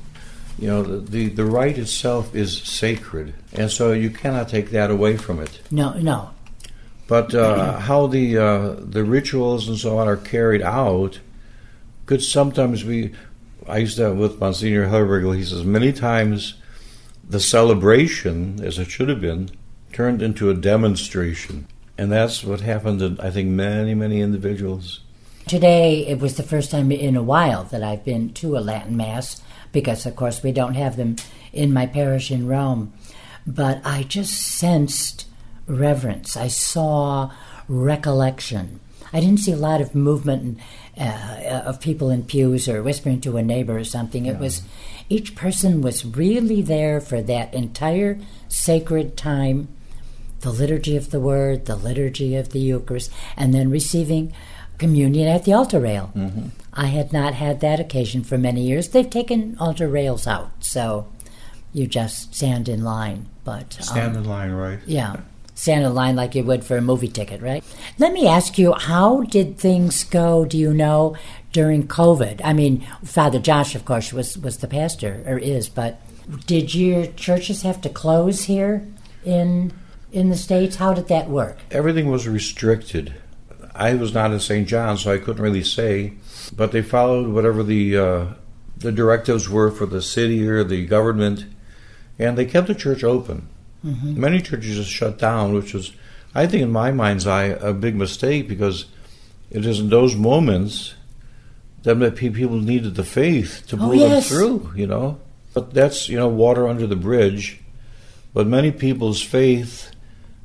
you 0.62 0.68
know, 0.68 0.84
the, 0.84 1.28
the, 1.28 1.44
rite 1.44 1.80
itself 1.80 2.36
is 2.36 2.62
sacred, 2.62 3.34
and 3.54 3.72
so 3.72 3.94
you 3.94 4.12
cannot 4.12 4.48
take 4.48 4.70
that 4.70 4.92
away 4.92 5.18
from 5.18 5.40
it. 5.40 5.60
No, 5.72 5.94
no, 5.94 6.30
but 7.08 7.34
uh, 7.34 7.80
how 7.80 8.06
the 8.06 8.38
uh, 8.38 8.76
the 8.78 9.04
rituals 9.04 9.68
and 9.68 9.78
so 9.78 9.98
on 9.98 10.08
are 10.08 10.18
carried 10.18 10.62
out 10.62 11.20
could 12.06 12.22
sometimes 12.22 12.84
be. 12.84 13.12
I 13.68 13.80
used 13.80 13.98
to 13.98 14.14
with 14.14 14.40
Monsignor 14.40 14.88
Helbergel. 14.88 15.36
He 15.36 15.44
says 15.44 15.64
many 15.64 15.92
times 15.92 16.54
the 17.28 17.40
celebration, 17.40 18.64
as 18.64 18.78
it 18.78 18.92
should 18.92 19.10
have 19.10 19.22
been, 19.22 19.50
turned 19.94 20.22
into 20.22 20.52
a 20.52 20.54
demonstration, 20.54 21.68
and 21.98 22.12
that's 22.12 22.44
what 22.44 22.62
happened 22.62 23.00
to 23.00 23.18
I 23.20 23.32
think 23.32 23.50
many 23.50 23.96
many 23.96 24.22
individuals. 24.22 25.00
Today 25.48 26.06
it 26.06 26.20
was 26.20 26.38
the 26.38 26.44
first 26.44 26.70
time 26.70 26.92
in 26.92 27.16
a 27.16 27.24
while 27.24 27.64
that 27.66 27.82
I've 27.82 28.06
been 28.06 28.32
to 28.36 28.58
a 28.58 28.60
Latin 28.60 28.96
mass 28.96 29.42
because, 29.72 30.06
of 30.06 30.16
course, 30.16 30.44
we 30.44 30.52
don't 30.52 30.76
have 30.76 30.98
them 30.98 31.16
in 31.54 31.74
my 31.74 31.86
parish 31.86 32.32
in 32.32 32.48
Rome. 32.48 32.94
But 33.46 33.82
I 33.86 34.04
just 34.04 34.34
sensed 34.34 35.28
reverence. 35.68 36.38
I 36.38 36.48
saw 36.48 37.32
recollection. 37.68 38.80
I 39.14 39.20
didn't 39.20 39.40
see 39.40 39.52
a 39.52 39.58
lot 39.58 39.82
of 39.82 39.96
movement 39.96 40.60
uh, 40.98 41.62
of 41.66 41.82
people 41.82 42.10
in 42.10 42.24
pews 42.24 42.70
or 42.70 42.84
whispering 42.84 43.22
to 43.22 43.38
a 43.38 43.44
neighbor 43.44 43.78
or 43.78 43.84
something. 43.84 44.26
It 44.26 44.40
was 44.40 44.62
each 45.10 45.36
person 45.36 45.82
was 45.82 46.06
really 46.06 46.62
there 46.62 47.02
for 47.02 47.22
that 47.22 47.54
entire 47.54 48.20
sacred 48.48 49.18
time, 49.18 49.68
the 50.40 50.52
liturgy 50.52 50.96
of 50.96 51.12
the 51.12 51.20
Word, 51.20 51.66
the 51.66 51.76
liturgy 51.76 52.36
of 52.36 52.50
the 52.50 52.60
Eucharist, 52.60 53.12
and 53.36 53.54
then 53.54 53.70
receiving 53.70 54.34
communion 54.78 55.28
at 55.28 55.44
the 55.44 55.54
altar 55.54 55.80
rail. 55.80 56.12
Mm-hmm. 56.16 56.48
I 56.74 56.88
had 56.88 57.12
not 57.12 57.34
had 57.34 57.60
that 57.62 57.80
occasion 57.80 58.24
for 58.24 58.38
many 58.38 58.62
years. 58.62 58.90
They've 58.90 59.10
taken 59.10 59.58
altar 59.60 59.88
rails 59.88 60.26
out, 60.26 60.52
so 60.64 61.08
you 61.74 61.88
just 61.88 62.34
stand 62.34 62.70
in 62.70 62.84
line. 62.84 63.28
But 63.44 63.74
stand 63.74 64.16
um, 64.16 64.24
in 64.24 64.30
line, 64.30 64.52
right? 64.52 64.80
Yeah 64.86 65.18
stand 65.62 65.86
in 65.86 65.94
line 65.94 66.16
like 66.16 66.34
you 66.34 66.44
would 66.44 66.64
for 66.64 66.78
a 66.78 66.82
movie 66.82 67.08
ticket, 67.08 67.40
right? 67.40 67.64
Let 68.00 68.14
me 68.14 68.28
ask 68.28 68.58
you, 68.58 68.74
how 68.74 69.22
did 69.22 69.60
things 69.60 70.04
go, 70.04 70.44
do 70.44 70.58
you 70.58 70.74
know, 70.74 71.16
during 71.52 71.88
COVID? 71.88 72.42
I 72.44 72.52
mean, 72.54 72.86
Father 73.04 73.38
Josh, 73.38 73.76
of 73.76 73.86
course, 73.86 74.12
was, 74.12 74.36
was 74.40 74.58
the 74.58 74.68
pastor, 74.68 75.24
or 75.28 75.38
is, 75.38 75.70
but 75.70 76.02
did 76.48 76.74
your 76.74 77.06
churches 77.06 77.62
have 77.62 77.80
to 77.82 77.90
close 77.90 78.46
here 78.46 78.88
in 79.24 79.72
in 80.12 80.30
the 80.30 80.36
States? 80.36 80.76
How 80.76 80.94
did 80.94 81.08
that 81.08 81.30
work? 81.30 81.60
Everything 81.70 82.10
was 82.10 82.28
restricted. 82.28 83.14
I 83.74 83.94
was 83.94 84.14
not 84.14 84.32
in 84.32 84.40
St. 84.40 84.68
John, 84.68 84.98
so 84.98 85.14
I 85.14 85.18
couldn't 85.18 85.44
really 85.44 85.64
say, 85.64 86.14
but 86.50 86.72
they 86.72 86.82
followed 86.82 87.28
whatever 87.28 87.64
the 87.64 87.98
uh, 87.98 88.26
the 88.78 88.92
directives 88.92 89.48
were 89.48 89.70
for 89.70 89.86
the 89.86 90.02
city 90.02 90.48
or 90.48 90.64
the 90.64 90.86
government, 90.86 91.46
and 92.18 92.38
they 92.38 92.46
kept 92.46 92.68
the 92.68 92.76
church 92.76 93.04
open. 93.04 93.48
Mm-hmm. 93.86 94.20
Many 94.20 94.42
churches 94.42 94.78
just 94.78 94.90
shut 94.90 95.18
down, 95.18 95.54
which 95.54 95.74
was, 95.74 95.94
I 96.36 96.48
think, 96.48 96.64
in 96.64 96.72
my 96.72 96.92
mind's 96.92 97.28
eye, 97.28 97.46
a 97.46 97.74
big 97.74 97.96
mistake 97.96 98.48
because 98.48 98.86
it 99.50 99.66
is 99.66 99.80
in 99.80 99.90
those 99.90 100.16
moments 100.16 100.96
that 101.84 102.16
people 102.16 102.60
needed 102.60 102.96
the 102.96 103.04
faith 103.04 103.64
to 103.68 103.76
oh, 103.76 103.80
pull 103.80 103.96
yes. 103.96 104.30
them 104.30 104.38
through, 104.38 104.74
you 104.76 104.88
know. 104.88 105.20
But 105.54 105.74
that's, 105.74 106.10
you 106.10 106.18
know, 106.18 106.28
water 106.28 106.68
under 106.68 106.88
the 106.88 106.96
bridge. 106.96 107.60
But 108.34 108.48
many 108.48 108.72
people's 108.72 109.22
faith 109.22 109.92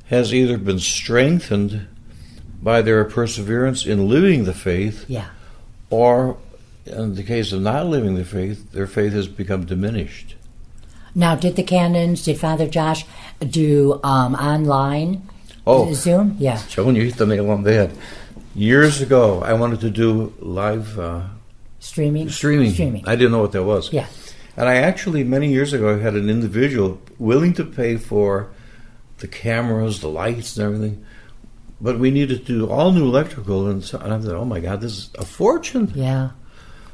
has 0.06 0.32
either 0.32 0.58
been 0.58 0.78
strengthened 0.80 1.86
by 2.62 2.82
their 2.82 3.04
perseverance 3.04 3.86
in 3.86 4.08
living 4.08 4.44
the 4.44 4.54
faith, 4.54 5.04
yeah. 5.08 5.28
Or 5.90 6.36
in 6.84 7.14
the 7.14 7.22
case 7.22 7.52
of 7.52 7.62
not 7.62 7.86
living 7.86 8.14
the 8.14 8.24
faith, 8.24 8.72
their 8.72 8.86
faith 8.86 9.12
has 9.12 9.28
become 9.28 9.64
diminished. 9.66 10.34
Now, 11.14 11.34
did 11.34 11.56
the 11.56 11.62
canons, 11.62 12.24
did 12.24 12.38
Father 12.38 12.68
Josh 12.68 13.06
do 13.40 13.98
um, 14.04 14.34
online 14.34 15.26
oh, 15.66 15.92
Zoom? 15.94 16.36
Yeah. 16.38 16.62
Joan, 16.68 16.94
you 16.94 17.04
hit 17.04 17.16
the 17.16 17.26
nail 17.26 17.50
on 17.50 17.62
the 17.62 17.72
head. 17.72 17.96
Years 18.54 19.00
ago, 19.00 19.42
I 19.42 19.54
wanted 19.54 19.80
to 19.80 19.90
do 19.90 20.32
live 20.38 20.98
uh, 20.98 21.22
streaming. 21.78 22.28
Streaming. 22.28 22.72
Streaming. 22.72 23.08
I 23.08 23.16
didn't 23.16 23.32
know 23.32 23.40
what 23.40 23.52
that 23.52 23.64
was. 23.64 23.92
Yeah. 23.92 24.06
And 24.56 24.68
I 24.68 24.76
actually, 24.76 25.24
many 25.24 25.50
years 25.52 25.72
ago, 25.72 25.94
I 25.94 25.98
had 25.98 26.14
an 26.14 26.30
individual 26.30 27.00
willing 27.18 27.52
to 27.54 27.64
pay 27.64 27.96
for 27.96 28.48
the 29.18 29.28
cameras, 29.28 30.00
the 30.00 30.08
lights, 30.08 30.56
and 30.56 30.66
everything. 30.66 31.06
But 31.80 31.98
we 31.98 32.10
needed 32.10 32.46
to 32.46 32.58
do 32.60 32.70
all 32.70 32.92
new 32.92 33.04
electrical, 33.04 33.68
and, 33.68 33.84
so, 33.84 33.98
and 33.98 34.12
I 34.12 34.18
thought, 34.18 34.34
oh 34.34 34.44
my 34.44 34.60
God, 34.60 34.80
this 34.80 34.92
is 34.92 35.10
a 35.18 35.24
fortune. 35.24 35.92
Yeah. 35.94 36.30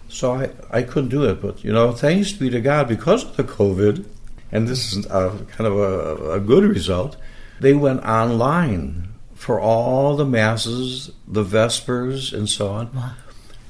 So 0.08 0.34
I, 0.34 0.50
I 0.70 0.82
couldn't 0.82 1.10
do 1.10 1.24
it. 1.24 1.40
But, 1.40 1.62
you 1.62 1.72
know, 1.72 1.92
thanks 1.92 2.32
be 2.32 2.50
to 2.50 2.60
God, 2.60 2.88
because 2.88 3.24
of 3.24 3.36
the 3.36 3.44
COVID, 3.44 4.04
and 4.50 4.66
this 4.66 4.92
is 4.92 5.06
a, 5.06 5.38
kind 5.52 5.66
of 5.66 5.78
a, 5.78 6.32
a 6.32 6.40
good 6.40 6.64
result, 6.64 7.16
they 7.60 7.74
went 7.74 8.02
online 8.04 9.08
for 9.34 9.60
all 9.60 10.16
the 10.16 10.24
masses, 10.24 11.10
the 11.26 11.42
vespers, 11.42 12.32
and 12.32 12.48
so 12.48 12.68
on. 12.68 12.92
Wow. 12.92 13.12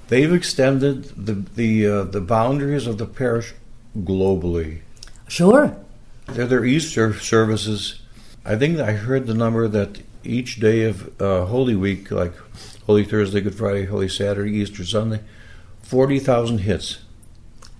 They've 0.08 0.32
extended 0.32 1.04
the 1.26 1.32
the 1.32 1.86
uh, 1.86 2.04
the 2.04 2.20
boundaries 2.20 2.86
of 2.86 2.98
the 2.98 3.06
parish 3.06 3.54
globally. 3.96 4.80
Sure. 5.28 5.74
They're 6.26 6.46
their 6.46 6.66
Easter 6.66 7.18
services. 7.18 8.02
I 8.44 8.56
think 8.56 8.78
I 8.78 8.92
heard 8.92 9.26
the 9.26 9.32
number 9.32 9.68
that 9.68 10.02
each 10.24 10.60
day 10.60 10.84
of 10.84 11.20
uh, 11.20 11.46
Holy 11.46 11.76
Week, 11.76 12.10
like 12.10 12.32
Holy 12.86 13.04
Thursday, 13.04 13.40
Good 13.40 13.54
Friday, 13.54 13.84
Holy 13.84 14.08
Saturday, 14.08 14.52
Easter 14.52 14.84
Sunday, 14.84 15.20
forty 15.82 16.18
thousand 16.18 16.58
hits. 16.58 16.98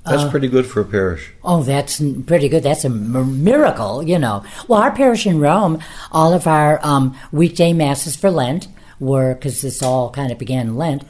That's 0.05 0.25
uh, 0.25 0.31
pretty 0.31 0.49
good 0.49 0.67
for 0.67 0.81
a 0.81 0.85
parish. 0.85 1.31
Oh, 1.45 1.63
that's 1.63 2.03
pretty 2.27 2.49
good. 2.49 2.65
That's 2.65 2.85
a 2.85 2.91
miracle, 2.91 4.03
you 4.03 4.19
know. 4.19 4.45
Well, 4.67 4.81
our 4.81 4.95
parish 4.95 5.27
in 5.27 5.39
Rome, 5.39 5.81
all 6.11 6.33
of 6.33 6.47
our 6.47 6.85
um, 6.85 7.17
weekday 7.31 7.73
masses 7.73 8.17
for 8.17 8.31
Lent 8.31 8.67
were, 8.99 9.35
because 9.35 9.63
this 9.63 9.83
all 9.83 10.11
kind 10.11 10.33
of 10.33 10.39
began 10.39 10.67
in 10.67 10.77
Lent, 10.77 11.05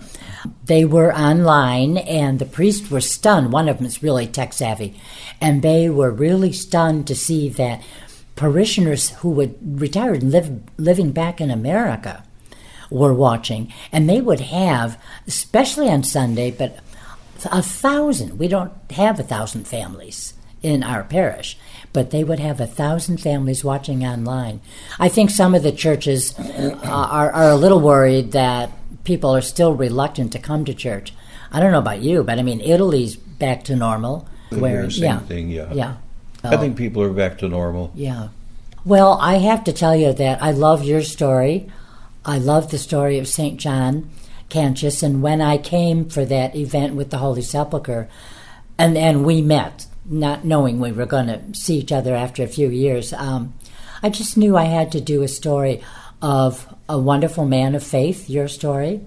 they 0.65 0.85
were 0.85 1.15
online, 1.15 1.99
and 1.99 2.39
the 2.39 2.45
priests 2.45 2.91
were 2.91 3.01
stunned. 3.01 3.53
One 3.53 3.69
of 3.69 3.79
them 3.79 3.87
is 3.87 4.03
really 4.03 4.27
tech 4.27 4.53
savvy, 4.53 5.01
and 5.41 5.63
they 5.63 5.89
were 5.89 6.11
really 6.11 6.53
stunned 6.53 7.07
to 7.07 7.15
see 7.15 7.49
that 7.51 7.83
parishioners 8.43 9.11
who 9.21 9.31
would 9.31 9.55
retired 9.81 10.21
and 10.21 10.33
live 10.33 10.61
living 10.77 11.13
back 11.13 11.41
in 11.41 11.49
America 11.49 12.25
were 12.91 13.15
watching, 13.15 13.73
and 13.93 14.11
they 14.11 14.21
would 14.21 14.41
have, 14.41 15.01
especially 15.29 15.89
on 15.89 16.03
Sunday, 16.03 16.51
but 16.51 16.81
a 17.53 17.63
thousand. 17.63 18.41
We 18.41 18.49
don't 18.49 18.73
have 18.91 19.21
a 19.21 19.23
thousand 19.23 19.69
families 19.69 20.35
in 20.61 20.83
our 20.83 21.05
parish, 21.05 21.57
but 21.93 22.11
they 22.11 22.25
would 22.25 22.41
have 22.41 22.61
a 22.61 22.67
thousand 22.67 23.19
families 23.19 23.63
watching 23.63 24.05
online. 24.05 24.61
I 24.99 25.09
think 25.09 25.31
some 25.31 25.55
of 25.55 25.63
the 25.63 25.71
churches 25.71 26.37
uh, 26.37 26.81
are, 26.85 27.31
are 27.31 27.51
a 27.51 27.57
little 27.57 27.81
worried 27.81 28.33
that 28.33 28.73
people 29.05 29.31
are 29.31 29.41
still 29.41 29.73
reluctant 29.73 30.33
to 30.33 30.41
come 30.41 30.65
to 30.65 30.75
church. 30.75 31.15
I 31.53 31.61
don't 31.61 31.71
know 31.71 31.79
about 31.79 32.03
you, 32.03 32.25
but 32.25 32.41
I 32.41 32.43
mean, 32.43 32.61
Italy's 32.61 33.15
back 33.15 33.63
to 33.65 33.77
normal. 33.77 34.27
Where, 34.51 34.91
same 34.91 35.05
yeah, 35.05 35.19
thing, 35.21 35.49
yeah. 35.49 35.73
Yeah. 35.73 35.95
I 36.45 36.57
think 36.57 36.77
people 36.77 37.03
are 37.03 37.13
back 37.13 37.39
to 37.39 37.49
normal. 37.49 37.93
Yeah. 37.95 38.29
Well, 38.85 39.19
I 39.21 39.37
have 39.37 39.65
to 39.65 39.73
tell 39.73 39.95
you 39.95 40.13
that 40.13 40.43
I 40.43 40.51
love 40.51 40.85
your 40.85 41.03
story. 41.03 41.71
I 42.25 42.39
love 42.39 42.71
the 42.71 42.79
story 42.79 43.19
of 43.19 43.29
St. 43.29 43.59
John 43.59 44.11
Cantius. 44.49 45.03
And 45.03 45.23
when 45.23 45.41
I 45.41 45.59
came 45.59 46.09
for 46.09 46.25
that 46.25 46.57
event 46.57 46.95
with 46.95 47.11
the 47.11 47.19
Holy 47.19 47.43
Sepulchre, 47.43 48.09
and, 48.79 48.97
and 48.99 49.25
we 49.25 49.41
met, 49.41 49.87
not 50.05 50.45
knowing 50.45 50.81
we 50.81 50.91
were 50.91 51.07
going 51.07 51.27
to 51.27 51.41
see 51.55 51.79
each 51.79 51.93
other 51.93 52.15
after 52.15 52.43
a 52.43 52.49
few 52.49 52.69
years, 52.69 53.13
um, 53.13 53.55
I 54.03 54.11
just 54.11 54.37
knew 54.37 54.57
I 54.57 54.65
had 54.65 54.91
to 54.93 55.01
do 55.01 55.23
a 55.23 55.29
story 55.29 55.81
of 56.21 56.73
a 56.89 56.99
wonderful 56.99 57.45
man 57.45 57.75
of 57.75 57.85
faith, 57.85 58.29
your 58.29 58.49
story, 58.49 59.01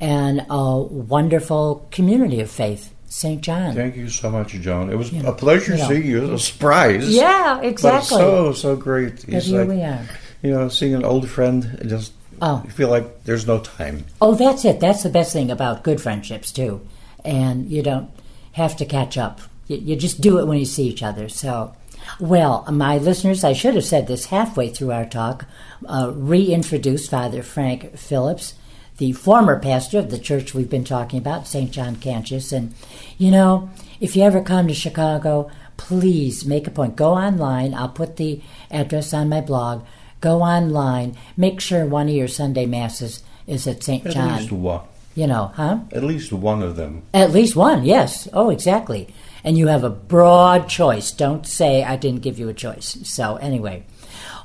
and 0.00 0.46
a 0.48 0.78
wonderful 0.78 1.86
community 1.90 2.40
of 2.40 2.50
faith, 2.50 2.94
St. 3.08 3.40
Joan. 3.40 3.74
Thank 3.74 3.96
you 3.96 4.08
so 4.08 4.30
much, 4.30 4.52
John. 4.52 4.90
It 4.90 4.96
was 4.96 5.12
a 5.12 5.32
pleasure 5.32 5.72
you 5.72 5.78
know, 5.78 5.88
seeing 5.88 6.06
you. 6.06 6.34
A 6.34 6.38
surprise. 6.38 7.08
Yeah, 7.08 7.60
exactly. 7.62 8.18
so, 8.18 8.52
so 8.52 8.76
great. 8.76 9.24
But 9.26 9.42
here 9.42 9.60
like, 9.60 9.68
we 9.68 9.82
are. 9.82 10.04
You 10.42 10.50
know, 10.52 10.68
seeing 10.68 10.94
an 10.94 11.04
old 11.04 11.28
friend, 11.28 11.82
just 11.86 12.12
oh. 12.42 12.62
you 12.64 12.70
feel 12.70 12.90
like 12.90 13.24
there's 13.24 13.46
no 13.46 13.60
time. 13.60 14.04
Oh, 14.20 14.34
that's 14.34 14.64
it. 14.64 14.78
That's 14.78 15.02
the 15.02 15.08
best 15.08 15.32
thing 15.32 15.50
about 15.50 15.82
good 15.82 16.00
friendships, 16.00 16.52
too. 16.52 16.86
And 17.24 17.70
you 17.70 17.82
don't 17.82 18.10
have 18.52 18.76
to 18.76 18.84
catch 18.84 19.16
up. 19.16 19.40
You, 19.66 19.78
you 19.78 19.96
just 19.96 20.20
do 20.20 20.38
it 20.38 20.46
when 20.46 20.58
you 20.58 20.66
see 20.66 20.84
each 20.84 21.02
other. 21.02 21.30
So, 21.30 21.74
well, 22.20 22.66
my 22.70 22.98
listeners, 22.98 23.42
I 23.42 23.54
should 23.54 23.74
have 23.74 23.84
said 23.84 24.06
this 24.06 24.26
halfway 24.26 24.68
through 24.68 24.92
our 24.92 25.06
talk, 25.06 25.46
uh, 25.86 26.12
reintroduce 26.14 27.08
Father 27.08 27.42
Frank 27.42 27.96
Phillips 27.96 28.54
the 28.98 29.12
former 29.12 29.58
pastor 29.58 29.98
of 29.98 30.10
the 30.10 30.18
church 30.18 30.54
we've 30.54 30.70
been 30.70 30.84
talking 30.84 31.18
about, 31.18 31.46
St. 31.46 31.70
John 31.70 31.96
Cantius. 31.96 32.52
And, 32.52 32.74
you 33.16 33.30
know, 33.30 33.70
if 34.00 34.14
you 34.14 34.22
ever 34.22 34.42
come 34.42 34.68
to 34.68 34.74
Chicago, 34.74 35.50
please 35.76 36.44
make 36.44 36.66
a 36.66 36.70
point. 36.70 36.96
Go 36.96 37.14
online. 37.14 37.74
I'll 37.74 37.88
put 37.88 38.16
the 38.16 38.42
address 38.70 39.14
on 39.14 39.28
my 39.28 39.40
blog. 39.40 39.84
Go 40.20 40.42
online. 40.42 41.16
Make 41.36 41.60
sure 41.60 41.86
one 41.86 42.08
of 42.08 42.14
your 42.14 42.28
Sunday 42.28 42.66
masses 42.66 43.22
is 43.46 43.66
at 43.66 43.82
St. 43.82 44.04
John. 44.10 44.30
At 44.30 44.40
least 44.40 44.52
one. 44.52 44.82
You 45.14 45.26
know, 45.26 45.52
huh? 45.54 45.80
At 45.92 46.04
least 46.04 46.32
one 46.32 46.62
of 46.62 46.76
them. 46.76 47.02
At 47.12 47.32
least 47.32 47.56
one, 47.56 47.84
yes. 47.84 48.28
Oh, 48.32 48.50
exactly. 48.50 49.08
And 49.42 49.56
you 49.56 49.68
have 49.68 49.82
a 49.82 49.90
broad 49.90 50.68
choice. 50.68 51.10
Don't 51.12 51.46
say 51.46 51.82
I 51.82 51.96
didn't 51.96 52.22
give 52.22 52.38
you 52.38 52.48
a 52.48 52.54
choice. 52.54 52.98
So, 53.04 53.36
anyway. 53.36 53.84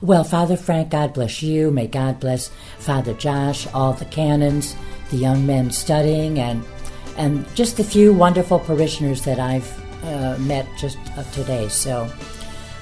Well, 0.01 0.23
Father 0.23 0.57
Frank, 0.57 0.89
God 0.89 1.13
bless 1.13 1.41
you. 1.41 1.71
May 1.71 1.87
God 1.87 2.19
bless 2.19 2.49
Father 2.79 3.13
Josh, 3.13 3.67
all 3.73 3.93
the 3.93 4.05
canons, 4.05 4.75
the 5.09 5.17
young 5.17 5.45
men 5.45 5.71
studying, 5.71 6.39
and 6.39 6.63
and 7.17 7.45
just 7.55 7.77
the 7.77 7.83
few 7.83 8.13
wonderful 8.13 8.59
parishioners 8.59 9.23
that 9.23 9.39
I've 9.39 9.69
uh, 10.03 10.37
met 10.39 10.67
just 10.77 10.97
today. 11.33 11.67
So, 11.69 12.11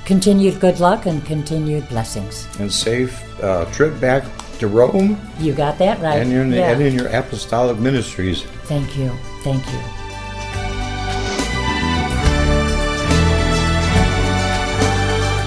continued 0.05 0.59
good 0.59 0.79
luck 0.79 1.05
and 1.05 1.23
continued 1.25 1.87
blessings. 1.89 2.47
And 2.59 2.71
safe 2.71 3.21
uh, 3.43 3.65
trip 3.71 3.99
back 3.99 4.23
to 4.59 4.67
Rome. 4.67 5.19
You 5.39 5.53
got 5.53 5.77
that 5.79 5.99
right. 6.01 6.21
And 6.21 6.31
in, 6.31 6.51
yeah. 6.51 6.71
and 6.71 6.81
in 6.81 6.93
your 6.93 7.07
apostolic 7.07 7.77
ministries. 7.77 8.43
Thank 8.65 8.97
you. 8.97 9.09
Thank 9.43 9.65
you. 9.67 10.00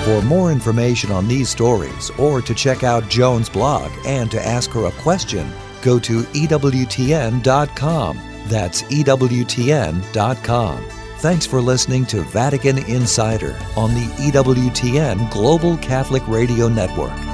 For 0.05 0.21
more 0.21 0.53
information 0.53 1.11
on 1.11 1.27
these 1.27 1.49
stories 1.49 2.11
or 2.19 2.43
to 2.43 2.55
check 2.55 2.85
out 2.85 3.09
Joan's 3.09 3.49
blog 3.49 3.91
and 4.05 4.31
to 4.33 4.47
ask 4.47 4.71
her 4.73 4.85
a 4.85 4.93
question, 4.93 5.51
go 5.81 5.99
to 5.99 6.25
EWTN.com. 6.25 8.21
That's 8.47 8.83
EWTN.com. 8.83 10.85
Thanks 11.21 11.47
for 11.47 11.63
listening 11.63 12.05
to 12.07 12.21
Vatican 12.21 12.85
Insider 12.85 13.59
on 13.79 13.95
the 13.95 14.05
EWTN 14.19 15.31
Global 15.31 15.79
Catholic 15.79 16.29
Radio 16.29 16.69
Network. 16.69 17.34